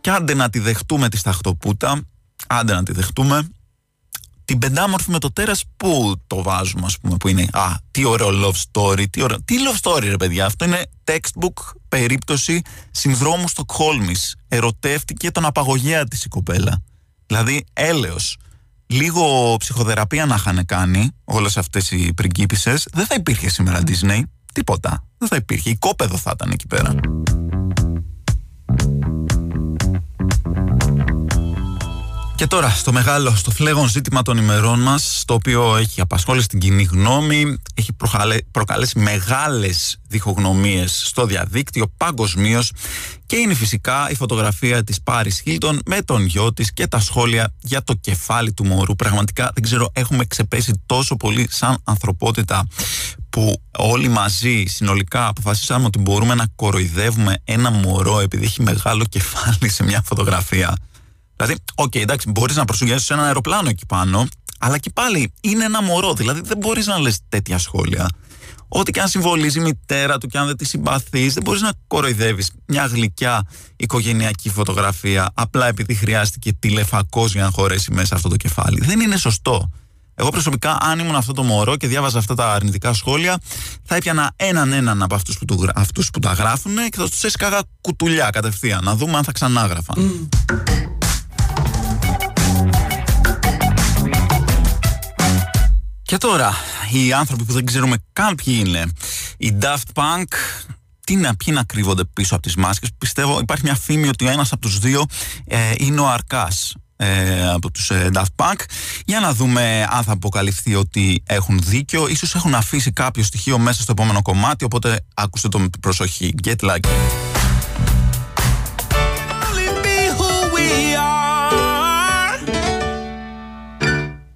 Και 0.00 0.10
άντε 0.10 0.34
να 0.34 0.50
τη 0.50 0.58
δεχτούμε 0.58 1.08
τη 1.08 1.16
σταχτοπούτα, 1.16 2.00
άντε 2.46 2.74
να 2.74 2.82
τη 2.82 2.92
δεχτούμε, 2.92 3.48
την 4.46 4.58
πεντάμορφη 4.58 5.10
με 5.10 5.18
το 5.18 5.32
τέρας 5.32 5.64
που 5.76 6.14
το 6.26 6.42
βάζουμε 6.42 6.86
ας 6.86 6.98
πούμε 6.98 7.16
που 7.16 7.28
είναι 7.28 7.46
α 7.52 7.74
τι 7.90 8.04
ωραίο 8.04 8.28
love 8.28 8.62
story 8.72 9.04
τι, 9.10 9.22
ωραίο, 9.22 9.42
τι 9.44 9.56
love 9.58 9.90
story 9.90 10.02
ρε 10.02 10.16
παιδιά 10.16 10.46
αυτό 10.46 10.64
είναι 10.64 10.82
textbook 11.04 11.74
περίπτωση 11.88 12.62
συνδρόμου 12.90 13.48
Στοκχόλμης. 13.48 14.36
Ερωτεύτηκε 14.48 15.30
τον 15.30 15.44
απαγωγέα 15.44 16.04
της 16.04 16.24
η 16.24 16.28
κοπέλα. 16.28 16.82
Δηλαδή 17.26 17.64
έλεος. 17.72 18.36
Λίγο 18.86 19.56
ψυχοθεραπεία 19.58 20.26
να 20.26 20.34
είχαν 20.34 20.66
κάνει 20.66 21.10
όλες 21.24 21.56
αυτές 21.56 21.90
οι 21.90 22.14
πριγκίπισσες. 22.14 22.88
Δεν 22.92 23.06
θα 23.06 23.14
υπήρχε 23.14 23.48
σήμερα 23.48 23.80
Disney. 23.86 24.20
Τίποτα. 24.52 25.04
Δεν 25.18 25.28
θα 25.28 25.36
υπήρχε. 25.36 25.70
Η 25.70 25.76
κόπεδο 25.76 26.16
θα 26.16 26.32
ήταν 26.34 26.50
εκεί 26.50 26.66
πέρα 26.66 26.94
Και 32.36 32.46
τώρα 32.46 32.70
στο 32.70 32.92
μεγάλο, 32.92 33.34
στο 33.36 33.50
φλέγον 33.50 33.88
ζήτημα 33.88 34.22
των 34.22 34.36
ημερών 34.36 34.80
μας, 34.80 35.22
το 35.26 35.34
οποίο 35.34 35.76
έχει 35.76 36.00
απασχόλησει 36.00 36.48
την 36.48 36.58
κοινή 36.58 36.82
γνώμη, 36.82 37.56
έχει 37.74 37.92
προκαλέσει 38.50 38.98
μεγάλες 38.98 39.98
διχογνωμίες 40.08 41.02
στο 41.06 41.26
διαδίκτυο 41.26 41.92
παγκοσμίως 41.96 42.72
και 43.26 43.36
είναι 43.36 43.54
φυσικά 43.54 44.10
η 44.10 44.14
φωτογραφία 44.14 44.84
της 44.84 45.02
Πάρης 45.02 45.40
Χίλτον 45.40 45.80
με 45.86 46.02
τον 46.02 46.24
γιο 46.24 46.52
της 46.52 46.72
και 46.72 46.86
τα 46.86 47.00
σχόλια 47.00 47.54
για 47.62 47.82
το 47.82 47.94
κεφάλι 47.94 48.52
του 48.52 48.66
μωρού. 48.66 48.96
Πραγματικά 48.96 49.50
δεν 49.54 49.62
ξέρω, 49.62 49.90
έχουμε 49.92 50.24
ξεπέσει 50.24 50.82
τόσο 50.86 51.16
πολύ 51.16 51.48
σαν 51.50 51.76
ανθρωπότητα 51.84 52.66
που 53.30 53.62
όλοι 53.78 54.08
μαζί 54.08 54.64
συνολικά 54.66 55.26
αποφασίσαμε 55.26 55.84
ότι 55.84 55.98
μπορούμε 55.98 56.34
να 56.34 56.46
κοροϊδεύουμε 56.56 57.34
ένα 57.44 57.70
μωρό 57.70 58.20
επειδή 58.20 58.44
έχει 58.44 58.62
μεγάλο 58.62 59.04
κεφάλι 59.04 59.68
σε 59.68 59.84
μια 59.84 60.02
φωτογραφία. 60.04 60.76
Δηλαδή, 61.36 61.56
οκέι, 61.74 61.92
okay, 61.92 62.00
εντάξει, 62.00 62.30
μπορείς 62.30 62.56
να 62.56 62.64
προσγειώσεις 62.64 63.12
ένα 63.12 63.22
αεροπλάνο 63.22 63.68
εκεί 63.68 63.86
πάνω, 63.86 64.26
αλλά 64.58 64.78
και 64.78 64.90
πάλι 64.90 65.32
είναι 65.40 65.64
ένα 65.64 65.82
μωρό. 65.82 66.14
Δηλαδή, 66.14 66.40
δεν 66.40 66.58
μπορείς 66.58 66.86
να 66.86 66.98
λες 66.98 67.18
τέτοια 67.28 67.58
σχόλια. 67.58 68.08
Ό,τι 68.68 68.90
και 68.90 69.00
αν 69.00 69.08
συμβολίζει 69.08 69.58
η 69.58 69.62
μητέρα 69.62 70.18
του 70.18 70.26
και 70.26 70.38
αν 70.38 70.46
δεν 70.46 70.56
τη 70.56 70.64
συμπαθείς, 70.64 71.34
δεν 71.34 71.42
μπορείς 71.42 71.60
να 71.60 71.72
κοροϊδεύεις 71.86 72.50
μια 72.66 72.86
γλυκιά 72.86 73.46
οικογενειακή 73.76 74.50
φωτογραφία 74.50 75.30
απλά 75.34 75.66
επειδή 75.66 75.94
χρειάστηκε 75.94 76.52
τηλεφακός 76.52 77.32
για 77.32 77.42
να 77.42 77.50
χωρέσει 77.50 77.92
μέσα 77.92 78.14
αυτό 78.14 78.28
το 78.28 78.36
κεφάλι. 78.36 78.80
Δεν 78.84 79.00
είναι 79.00 79.16
σωστό. 79.16 79.70
Εγώ 80.18 80.28
προσωπικά, 80.30 80.78
αν 80.80 80.98
ήμουν 80.98 81.14
αυτό 81.14 81.32
το 81.32 81.42
μωρό 81.42 81.76
και 81.76 81.86
διάβαζα 81.86 82.18
αυτά 82.18 82.34
τα 82.34 82.52
αρνητικά 82.52 82.92
σχόλια, 82.92 83.38
θα 83.82 83.94
έπιανα 83.96 84.32
έναν 84.36 84.72
έναν 84.72 85.02
από 85.02 85.14
αυτούς 85.14 85.38
που, 85.38 85.66
αυτούς 85.74 86.10
που 86.10 86.18
τα 86.18 86.32
γράφουν 86.32 86.76
και 86.76 86.96
θα 86.96 87.08
τους 87.08 87.22
έσκαγα 87.22 87.62
κουτουλιά 87.80 88.30
κατευθείαν, 88.30 88.84
να 88.84 88.94
δούμε 88.94 89.16
αν 89.16 89.24
θα 89.24 89.32
ξανάγραφαν. 89.32 90.28
Και 96.06 96.16
τώρα, 96.16 96.54
οι 96.92 97.12
άνθρωποι 97.12 97.44
που 97.44 97.52
δεν 97.52 97.66
ξέρουμε 97.66 97.96
καν 98.12 98.34
ποιοι 98.34 98.62
είναι, 98.66 98.92
οι 99.36 99.56
Daft 99.60 99.92
Punk, 99.94 100.24
τι 101.04 101.16
να, 101.16 101.36
ποιοι 101.36 101.54
να 101.56 101.64
κρύβονται 101.64 102.04
πίσω 102.04 102.34
από 102.34 102.42
τις 102.42 102.56
μάσκες. 102.56 102.90
Πιστεύω 102.98 103.38
υπάρχει 103.38 103.64
μια 103.64 103.74
φήμη 103.74 104.08
ότι 104.08 104.26
ένας 104.26 104.52
από 104.52 104.60
τους 104.60 104.78
δύο 104.78 105.04
ε, 105.44 105.72
είναι 105.78 106.00
ο 106.00 106.08
Αρκάς 106.08 106.74
ε, 106.96 107.48
από 107.48 107.70
τους 107.70 107.90
ε, 107.90 108.10
Daft 108.12 108.34
Punk. 108.36 108.60
Για 109.04 109.20
να 109.20 109.34
δούμε 109.34 109.86
αν 109.90 110.04
θα 110.04 110.12
αποκαλυφθεί 110.12 110.74
ότι 110.74 111.22
έχουν 111.26 111.60
δίκιο. 111.62 112.08
Ίσως 112.08 112.34
έχουν 112.34 112.54
αφήσει 112.54 112.92
κάποιο 112.92 113.22
στοιχείο 113.22 113.58
μέσα 113.58 113.82
στο 113.82 113.92
επόμενο 113.92 114.22
κομμάτι 114.22 114.64
οπότε 114.64 115.00
άκουστε 115.14 115.48
το 115.48 115.58
με 115.58 115.68
προσοχή. 115.80 116.34
Get 116.44 116.56
Lucky. 116.60 116.88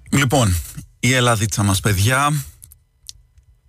Λοιπόν, 0.09 0.55
η 1.03 1.13
Ελλαδίτσα 1.13 1.63
μας 1.63 1.79
παιδιά. 1.79 2.45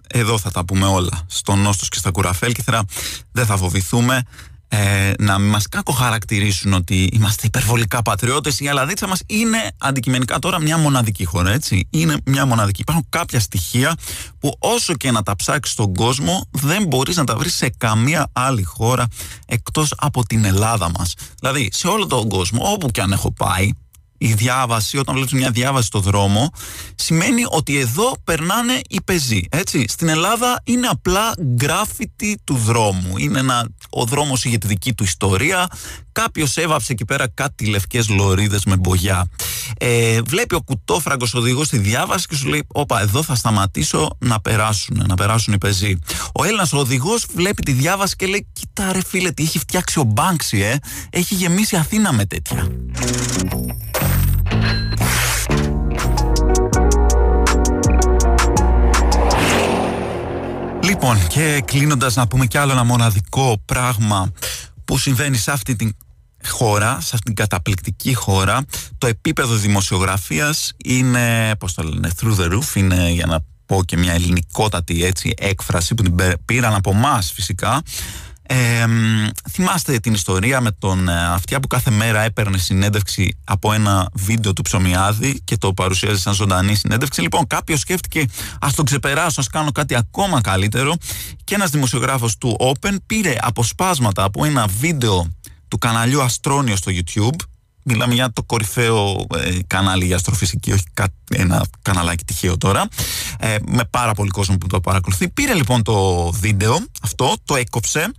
Εδώ 0.09 0.39
θα 0.39 0.51
τα 0.51 0.65
πούμε 0.65 0.87
όλα. 0.87 1.27
Στον 1.27 1.59
Νόστος 1.59 1.89
και 1.89 1.99
στα 1.99 2.11
Κουραφέλκυθρα 2.11 2.85
δεν 3.33 3.47
θα 3.47 3.57
φοβηθούμε 3.57 4.23
ε, 4.69 5.13
να 5.19 5.39
μας 5.39 5.69
κακοχαρακτηρίσουν 5.69 6.73
ότι 6.73 7.11
είμαστε 7.13 7.47
υπερβολικά 7.47 8.03
πατριώτες. 8.03 8.61
Η 8.61 8.67
Ελλαδίτσα 8.67 9.07
μας 9.07 9.21
είναι 9.27 9.59
αντικειμενικά 9.79 10.39
τώρα 10.39 10.61
μια 10.61 10.79
μοναδική 10.79 11.25
χώρα 11.25 11.51
έτσι. 11.51 11.87
Είναι 11.91 12.17
μια 12.25 12.47
μοναδική. 12.47 12.81
Υπάρχουν 12.81 13.07
κάποια 13.09 13.41
στοιχεία 13.41 13.95
που 14.39 14.57
όσο 14.59 14.95
και 14.95 15.11
να 15.11 15.23
τα 15.23 15.37
ψάξεις 15.37 15.75
στον 15.75 15.95
κόσμο 15.95 16.49
δεν 16.51 16.87
μπορείς 16.87 17.17
να 17.17 17.25
τα 17.25 17.37
βρεις 17.37 17.55
σε 17.55 17.69
καμία 17.79 18.31
άλλη 18.33 18.63
χώρα 18.63 19.07
εκτός 19.47 19.95
από 19.97 20.25
την 20.27 20.45
Ελλάδα 20.45 20.91
μας. 20.99 21.15
Δηλαδή 21.41 21.69
σε 21.73 21.89
όλο 21.89 22.07
τον 22.07 22.29
κόσμο 22.29 22.73
όπου 22.73 22.89
και 22.89 23.01
αν 23.01 23.13
έχω 23.13 23.33
πάει 23.33 23.71
η 24.23 24.33
διάβαση, 24.33 24.99
όταν 24.99 25.15
βλέπεις 25.15 25.33
μια 25.33 25.51
διάβαση 25.51 25.87
στο 25.87 26.01
δρόμο, 26.01 26.51
σημαίνει 26.95 27.43
ότι 27.49 27.79
εδώ 27.79 28.13
περνάνε 28.25 28.81
οι 28.89 29.01
πεζοί. 29.01 29.43
Έτσι. 29.51 29.85
Στην 29.89 30.09
Ελλάδα 30.09 30.61
είναι 30.65 30.87
απλά 30.87 31.35
γκράφιτι 31.55 32.41
του 32.45 32.55
δρόμου. 32.55 33.19
Είναι 33.19 33.39
ένα, 33.39 33.69
ο 33.91 34.05
δρόμος 34.05 34.45
είχε 34.45 34.59
τη 34.59 34.67
δική 34.67 34.95
του 34.95 35.05
ιστορία. 35.05 35.67
Κάποιος 36.13 36.57
έβαψε 36.57 36.93
εκεί 36.93 37.05
πέρα 37.05 37.29
κάτι 37.29 37.67
λευκές 37.67 38.09
λωρίδες 38.09 38.65
με 38.65 38.77
μπογιά. 38.77 39.29
Ε, 39.79 40.21
βλέπει 40.23 40.55
ο 40.55 40.61
κουτόφραγκος 40.61 41.35
οδηγός 41.35 41.67
στη 41.67 41.79
διάβαση 41.79 42.27
και 42.27 42.35
σου 42.35 42.49
λέει: 42.49 42.65
Όπα, 42.67 43.01
εδώ 43.01 43.23
θα 43.23 43.35
σταματήσω 43.35 44.17
να 44.19 44.41
περάσουν, 44.41 45.05
να 45.09 45.15
περάσουν 45.15 45.55
οι 45.55 45.59
πεζοί. 45.59 45.99
Ο 46.33 46.45
Έλληνας 46.45 46.73
οδηγός 46.73 47.27
βλέπει 47.35 47.63
τη 47.63 47.73
διάβαση 47.73 48.17
και 48.17 48.27
λέει: 48.27 48.47
Κοίτα, 48.53 48.93
ρε 48.93 49.03
φίλε, 49.07 49.31
τι 49.31 49.43
έχει 49.43 49.59
φτιάξει 49.59 49.99
ο 49.99 50.03
Μπάνξι, 50.03 50.59
ε. 50.59 50.77
Έχει 51.11 51.35
γεμίσει 51.35 51.77
Αθήνα 51.77 52.13
με 52.13 52.25
τέτοια. 52.27 52.71
Λοιπόν, 61.03 61.27
και 61.27 61.63
κλείνοντας 61.65 62.15
να 62.15 62.27
πούμε 62.27 62.47
κι 62.47 62.59
άλλο 62.59 62.73
ένα 62.73 62.85
μοναδικό 62.85 63.63
πράγμα 63.65 64.33
που 64.85 64.99
συμβαίνει 64.99 65.37
σε 65.37 65.51
αυτή 65.51 65.77
την 65.77 65.97
χώρα, 66.49 66.91
σε 66.91 67.11
αυτήν 67.15 67.21
την 67.23 67.35
καταπληκτική 67.35 68.15
χώρα, 68.15 68.65
το 68.99 69.07
επίπεδο 69.07 69.55
δημοσιογραφίας 69.55 70.73
είναι, 70.85 71.57
πώς 71.59 71.75
το 71.75 71.83
λένε, 71.83 72.11
through 72.21 72.37
the 72.37 72.53
roof, 72.53 72.75
είναι 72.75 73.11
για 73.11 73.27
να 73.27 73.45
πω 73.67 73.85
και 73.85 73.97
μια 73.97 74.13
ελληνικότατη 74.13 75.05
έτσι 75.05 75.35
έκφραση 75.39 75.95
που 75.95 76.03
την 76.03 76.17
πήραν 76.45 76.75
από 76.75 76.91
εμά 76.91 77.21
φυσικά 77.23 77.83
ε, 78.53 78.87
θυμάστε 79.51 79.99
την 79.99 80.15
ιστορία 80.15 80.61
με 80.61 80.71
τον 80.71 81.09
ε, 81.09 81.27
αυτιά 81.27 81.61
που 81.61 81.67
κάθε 81.67 81.91
μέρα 81.91 82.21
έπαιρνε 82.21 82.59
συνέντευξη 82.59 83.39
από 83.45 83.73
ένα 83.73 84.09
βίντεο 84.15 84.53
του 84.53 84.63
Ψωμιάδη 84.63 85.41
και 85.45 85.57
το 85.57 85.73
παρουσίαζε 85.73 86.19
σαν 86.19 86.35
ζωντανή 86.35 86.75
συνέντευξη. 86.75 87.21
Λοιπόν, 87.21 87.47
κάποιος 87.47 87.81
σκέφτηκε 87.81 88.25
ας 88.61 88.75
το 88.75 88.83
ξεπεράσω, 88.83 89.41
ας 89.41 89.49
κάνω 89.49 89.73
κάτι 89.73 89.95
ακόμα 89.95 90.41
καλύτερο. 90.41 90.95
Και 91.45 91.55
ένας 91.55 91.71
δημοσιογράφος 91.71 92.39
του 92.39 92.57
Open 92.61 92.97
πήρε 93.07 93.37
αποσπάσματα 93.41 94.25
από 94.25 94.45
ένα 94.45 94.67
βίντεο 94.67 95.27
του 95.69 95.79
καναλιού 95.79 96.23
Αστρόνιο 96.23 96.77
στο 96.77 96.93
YouTube. 96.95 97.37
Μιλάμε 97.83 98.15
για 98.15 98.33
το 98.33 98.43
κορυφαίο 98.43 99.27
ε, 99.37 99.59
κανάλι 99.67 100.05
για 100.05 100.17
αστροφυσική, 100.17 100.73
όχι 100.73 100.85
ένα 101.31 101.65
καναλάκι 101.83 102.25
τυχαίο 102.25 102.59
τώρα. 102.59 102.89
Ε, 103.39 103.57
με 103.67 103.85
πάρα 103.91 104.15
πολύ 104.15 104.31
κόσμο 104.31 104.59
που 104.59 104.67
το 104.67 104.81
παρακολουθεί. 104.81 105.29
Πήρε 105.29 105.55
λοιπόν 105.55 105.83
το 105.83 106.31
βίντεο 106.33 106.79
αυτό, 107.03 107.35
το 107.45 107.57
έκοψε 107.57 108.13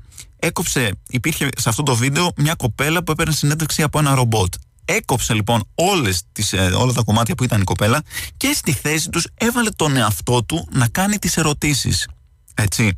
έκοψε, 0.46 0.92
υπήρχε 1.10 1.50
σε 1.58 1.70
αυτό 1.70 1.84
το 1.84 1.96
βίντεο 1.96 2.32
μια 2.36 2.54
κοπέλα 2.56 3.04
που 3.04 3.12
έπαιρνε 3.12 3.34
συνέντευξη 3.34 3.82
από 3.84 4.00
ένα 4.00 4.16
ρομπότ. 4.16 4.54
Έκοψε 4.86 5.34
λοιπόν 5.34 5.64
όλες 5.76 6.22
τις, 6.32 6.54
ε, 6.54 6.58
όλα 6.58 6.94
τα 6.94 7.02
κομμάτια 7.04 7.36
που 7.36 7.44
ήταν 7.44 7.62
η 7.62 7.64
κοπέλα 7.64 8.02
και 8.38 8.52
στη 8.54 8.72
θέση 8.72 9.10
τους 9.10 9.28
έβαλε 9.34 9.70
τον 9.70 9.96
εαυτό 9.96 10.44
του 10.44 10.68
να 10.72 10.88
κάνει 10.88 11.18
τις 11.18 11.38
ερωτήσεις. 11.38 12.08
Έτσι. 12.54 12.94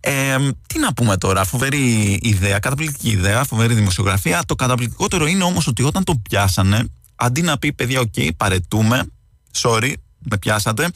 Ε, 0.00 0.36
τι 0.66 0.78
να 0.78 0.92
πούμε 0.92 1.16
τώρα, 1.16 1.44
φοβερή 1.44 2.18
ιδέα, 2.22 2.58
καταπληκτική 2.58 3.10
ιδέα, 3.10 3.44
φοβερή 3.44 3.74
δημοσιογραφία. 3.74 4.42
Το 4.46 4.54
καταπληκτικότερο 4.54 5.26
είναι 5.26 5.44
όμως 5.44 5.66
ότι 5.66 5.82
όταν 5.82 6.04
το 6.04 6.14
πιάσανε, 6.28 6.84
αντί 7.14 7.42
να 7.42 7.58
πει 7.58 7.72
παιδιά, 7.72 8.00
οκέι, 8.00 8.12
okay, 8.16 8.28
παραιτούμαι, 8.36 9.02
sorry, 9.62 9.92
με 10.30 10.38
πιάσατε. 10.38 10.88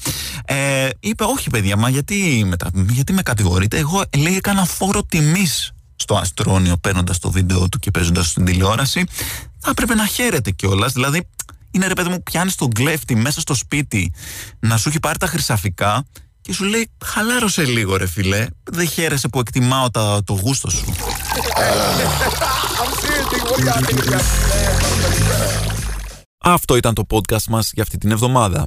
Ε, 0.44 0.88
είπε, 1.00 1.24
όχι 1.24 1.50
παιδιά, 1.50 1.76
μα 1.76 1.88
γιατί, 1.88 2.44
μετα... 2.46 2.70
γιατί 2.88 3.12
με 3.12 3.22
κατηγορείτε; 3.22 3.78
Εγώ 3.78 4.02
λέει 4.18 4.36
έκανα 4.36 4.64
φόρο 4.64 5.04
τιμής 5.04 5.72
στο 5.96 6.16
Αστρόνιο 6.16 6.76
παίρνοντας 6.76 7.18
το 7.18 7.30
βίντεο 7.30 7.68
του 7.68 7.78
και 7.78 7.90
παίζοντας 7.90 8.26
στην 8.26 8.44
τηλεόραση. 8.44 9.04
Θα 9.58 9.70
έπρεπε 9.70 9.94
να 9.94 10.06
χαίρεται 10.06 10.50
κιόλας. 10.50 10.92
Δηλαδή, 10.92 11.26
είναι 11.70 11.86
ρε 11.86 11.94
παιδί 11.94 12.08
μου, 12.08 12.22
πιάνεις 12.22 12.54
τον 12.54 12.72
κλέφτη 12.72 13.14
μέσα 13.14 13.40
στο 13.40 13.54
σπίτι 13.54 14.12
να 14.60 14.76
σου 14.76 14.88
έχει 14.88 15.00
πάρει 15.00 15.18
τα 15.18 15.26
χρυσαφικά 15.26 16.04
και 16.40 16.52
σου 16.52 16.64
λέει, 16.64 16.90
χαλάρωσε 17.04 17.64
λίγο 17.64 17.96
ρε 17.96 18.06
φίλε. 18.06 18.46
Δεν 18.64 18.88
χαίρεσαι 18.88 19.28
που 19.28 19.38
εκτιμάω 19.38 19.90
τα, 19.90 20.22
το 20.24 20.32
γούστο 20.32 20.70
σου. 20.70 20.94
Αυτό 26.38 26.76
ήταν 26.76 26.94
το 26.94 27.06
podcast 27.10 27.44
μας 27.48 27.70
για 27.74 27.82
αυτή 27.82 27.98
την 27.98 28.10
εβδομάδα 28.10 28.66